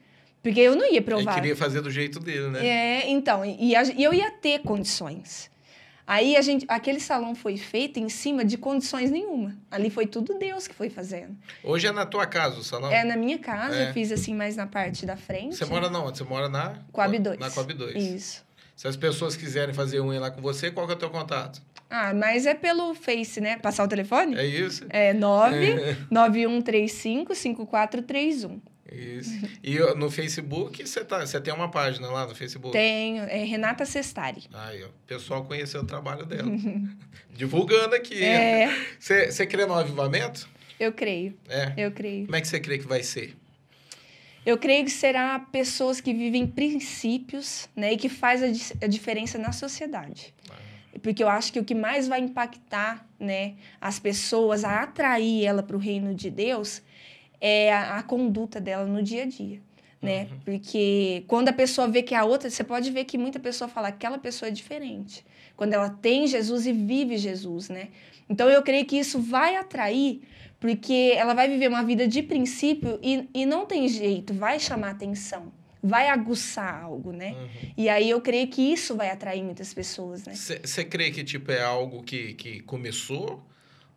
[0.42, 1.34] Porque eu não ia Ele provar.
[1.34, 2.64] queria fazer do jeito dele, né?
[2.66, 5.50] É, então, e, e eu ia ter condições.
[6.06, 9.54] Aí a gente, aquele salão foi feito em cima de condições nenhuma.
[9.70, 11.36] Ali foi tudo Deus que foi fazendo.
[11.62, 12.90] Hoje é na tua casa o salão?
[12.90, 13.90] É na minha casa, É.
[13.90, 15.56] eu fiz assim mais na parte da frente.
[15.56, 16.16] Você mora na onde?
[16.16, 16.76] Você mora na...
[16.92, 17.38] Coab 2.
[17.38, 17.94] Na Coab 2.
[18.02, 18.42] Isso.
[18.74, 21.60] Se as pessoas quiserem fazer unha lá com você, qual que é o teu contato?
[21.90, 23.58] Ah, mas é pelo Face, né?
[23.58, 24.34] Passar o telefone?
[24.38, 24.86] É isso?
[24.88, 28.60] É 99135 5431.
[28.90, 29.30] Isso.
[29.62, 32.72] E no Facebook, você, tá, tem uma página lá no Facebook?
[32.72, 34.44] Tenho, é Renata Sestari.
[34.52, 34.86] Aí, ó.
[34.86, 36.50] O pessoal conheceu o trabalho dela.
[37.30, 38.22] Divulgando aqui.
[38.24, 38.68] É,
[38.98, 40.48] Você, crê no avivamento?
[40.80, 41.72] eu creio, É.
[41.76, 42.24] eu creio.
[42.26, 43.36] Como é que você crê que vai ser?
[44.46, 49.36] Eu creio que será pessoas que vivem princípios, né, e que faz a, a diferença
[49.36, 50.32] na sociedade.
[51.02, 55.62] Porque eu acho que o que mais vai impactar, né, as pessoas a atrair ela
[55.62, 56.82] para o reino de Deus
[57.40, 59.60] é a, a conduta dela no dia a dia,
[60.00, 60.28] né?
[60.30, 60.38] Uhum.
[60.44, 63.88] Porque quando a pessoa vê que a outra, você pode ver que muita pessoa fala
[63.88, 65.24] aquela pessoa é diferente.
[65.56, 67.88] Quando ela tem Jesus e vive Jesus, né?
[68.28, 70.20] Então eu creio que isso vai atrair,
[70.60, 74.90] porque ela vai viver uma vida de princípio e, e não tem jeito, vai chamar
[74.90, 77.32] atenção, vai aguçar algo, né?
[77.32, 77.72] Uhum.
[77.76, 80.34] E aí eu creio que isso vai atrair muitas pessoas, né?
[80.34, 83.42] Você crê que, tipo, é algo que, que começou?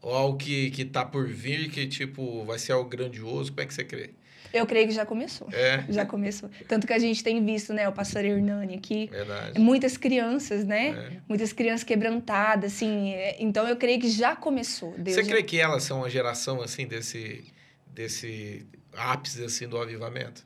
[0.02, 3.52] Ou algo que, que tá por vir, que, tipo, vai ser algo grandioso?
[3.52, 4.10] Como é que você crê?
[4.54, 5.48] Eu creio que já começou.
[5.54, 6.50] É, Já começou.
[6.68, 9.58] Tanto que a gente tem visto, né, o pastor Hernani aqui, verdade.
[9.60, 10.90] muitas crianças, né?
[10.90, 11.18] É.
[11.30, 13.14] Muitas crianças quebrantadas, assim.
[13.14, 14.94] é, Então eu creio que já começou.
[14.98, 17.46] Deus Você já- crê que elas são uma geração, assim, desse,
[17.94, 20.46] desse ápice, assim, do avivamento?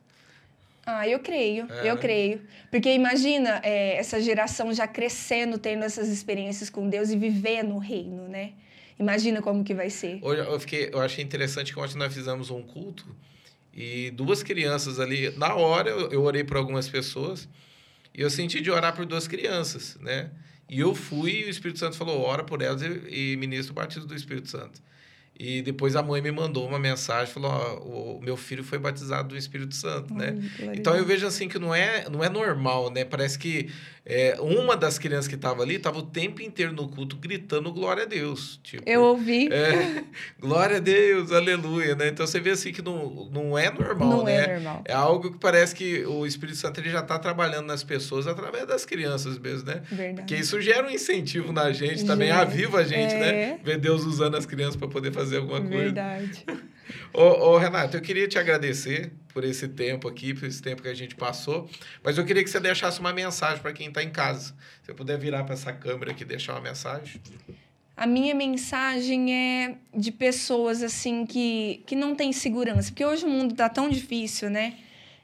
[0.86, 2.42] Ah, eu creio, É, eu creio.
[2.70, 7.80] Porque imagina é, essa geração já crescendo, tendo essas experiências com Deus e vivendo o
[7.80, 8.52] reino, né?
[9.00, 10.20] Imagina como que vai ser.
[10.22, 13.06] Hoje eu, fiquei, eu achei interessante que ontem nós fizemos um culto
[13.74, 17.48] e duas crianças ali, na hora eu, eu orei por algumas pessoas
[18.14, 20.32] e eu senti de orar por duas crianças, né?
[20.70, 23.76] E eu fui e o Espírito Santo falou, ora por elas e, e ministro o
[23.76, 24.82] batismo do Espírito Santo.
[25.38, 29.28] E depois a mãe me mandou uma mensagem, falou, ó, o meu filho foi batizado
[29.30, 30.34] do Espírito Santo, né?
[30.74, 33.04] Então eu vejo assim que não é, não é normal, né?
[33.04, 33.70] Parece que
[34.06, 38.04] é, uma das crianças que estava ali estava o tempo inteiro no culto gritando glória
[38.04, 38.60] a Deus.
[38.62, 39.50] Tipo, Eu ouvi.
[39.52, 40.04] é,
[40.40, 42.10] glória a Deus, aleluia, né?
[42.10, 44.36] Então você vê assim que não, não é normal, não né?
[44.36, 44.84] é normal.
[44.86, 48.68] É algo que parece que o Espírito Santo ele já está trabalhando nas pessoas através
[48.68, 49.82] das crianças mesmo, né?
[49.92, 50.16] Verdade.
[50.18, 52.42] Porque isso gera um incentivo na gente, também Gera.
[52.42, 53.20] aviva a gente, É.
[53.20, 53.60] né?
[53.64, 55.78] Ver Deus usando as crianças para poder fazer alguma coisa.
[55.84, 56.46] Verdade.
[57.12, 60.88] Ô, ô, Renato, eu queria te agradecer por esse tempo aqui, por esse tempo que
[60.88, 61.70] a gente passou.
[62.02, 64.56] Mas eu queria que você deixasse uma mensagem para quem está em casa.
[64.82, 67.22] Se você puder virar para essa câmera aqui e deixar uma mensagem.
[67.98, 73.30] A minha mensagem é de pessoas assim que, que não têm segurança, porque hoje o
[73.30, 74.76] mundo está tão difícil, né?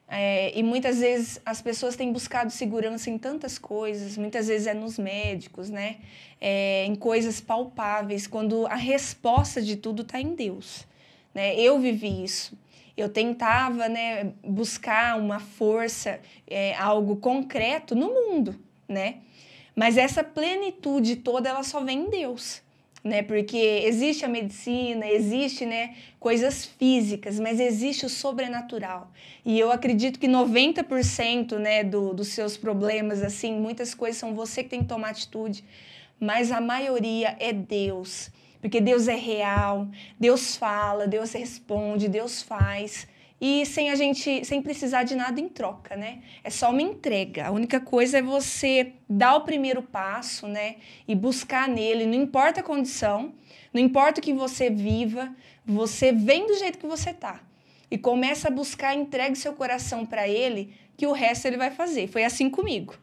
[0.09, 4.73] É, e muitas vezes as pessoas têm buscado segurança em tantas coisas, muitas vezes é
[4.73, 5.99] nos médicos, né?
[6.41, 10.85] É, em coisas palpáveis, quando a resposta de tudo está em Deus.
[11.33, 11.57] Né?
[11.57, 12.57] Eu vivi isso.
[13.02, 18.56] Eu tentava né, buscar uma força, é, algo concreto no mundo,
[18.88, 19.15] né?
[19.76, 22.61] Mas essa plenitude toda, ela só vem em Deus
[23.03, 23.23] né?
[23.23, 29.11] Porque existe a medicina, existe, né, coisas físicas, mas existe o sobrenatural.
[29.44, 34.64] E eu acredito que 90%, né, do, dos seus problemas, assim, muitas coisas são você
[34.64, 35.64] que tem que tomar atitude,
[36.19, 38.30] mas a maioria é Deus.
[38.61, 39.88] Porque Deus é real,
[40.19, 43.07] Deus fala, Deus responde, Deus faz
[43.41, 46.19] e sem a gente, sem precisar de nada em troca, né?
[46.43, 47.47] É só uma entrega.
[47.47, 50.75] A única coisa é você dar o primeiro passo, né?
[51.07, 53.33] E buscar nele, não importa a condição,
[53.73, 55.35] não importa o que você viva,
[55.65, 57.41] você vem do jeito que você tá.
[57.89, 62.07] E começa a buscar, entregue seu coração para ele, que o resto ele vai fazer.
[62.07, 62.95] Foi assim comigo.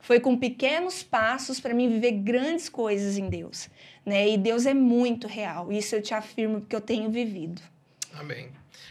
[0.00, 3.68] Foi com pequenos passos para mim viver grandes coisas em Deus,
[4.04, 4.28] né?
[4.28, 5.72] E Deus é muito real.
[5.72, 7.60] Isso eu te afirmo porque eu tenho vivido.
[8.14, 8.48] Amém.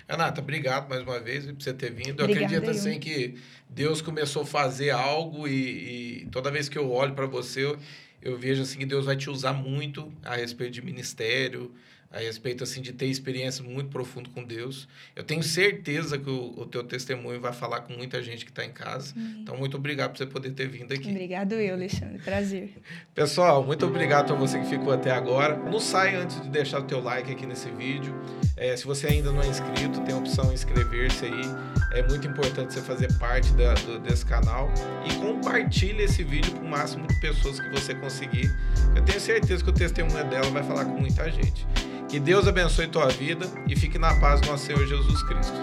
[0.08, 2.20] Renata, obrigado mais uma vez por você ter vindo.
[2.20, 3.36] Eu Obrigada, acredito assim que
[3.70, 7.80] Deus começou a fazer algo e, e toda vez que eu olho para você, eu,
[8.22, 11.72] eu, vejo assim que Deus vai te usar muito a respeito de ministério,
[12.12, 14.88] a respeito assim de ter experiência muito profunda com Deus.
[15.16, 18.66] Eu tenho certeza que o, o teu testemunho vai falar com muita gente que está
[18.66, 19.14] em casa.
[19.42, 21.10] Então, muito obrigado por você poder ter vindo aqui.
[21.10, 22.20] Obrigado eu, Alexandre.
[22.20, 22.74] Prazer.
[23.16, 25.56] Pessoal, muito obrigado a você que ficou até agora.
[25.56, 28.14] Não sai antes de deixar o teu like aqui nesse vídeo.
[28.58, 31.42] É, se você ainda não é inscrito, tem a opção inscrever-se aí.
[31.94, 34.70] É muito importante você fazer parte da, do, desse canal
[35.10, 38.50] e compartilhe esse vídeo com o máximo de pessoas que você conseguir.
[38.96, 41.66] Eu tenho certeza que o testemunho dela vai falar com muita gente.
[42.12, 45.56] Que Deus abençoe tua vida e fique na paz do nosso Senhor Jesus Cristo.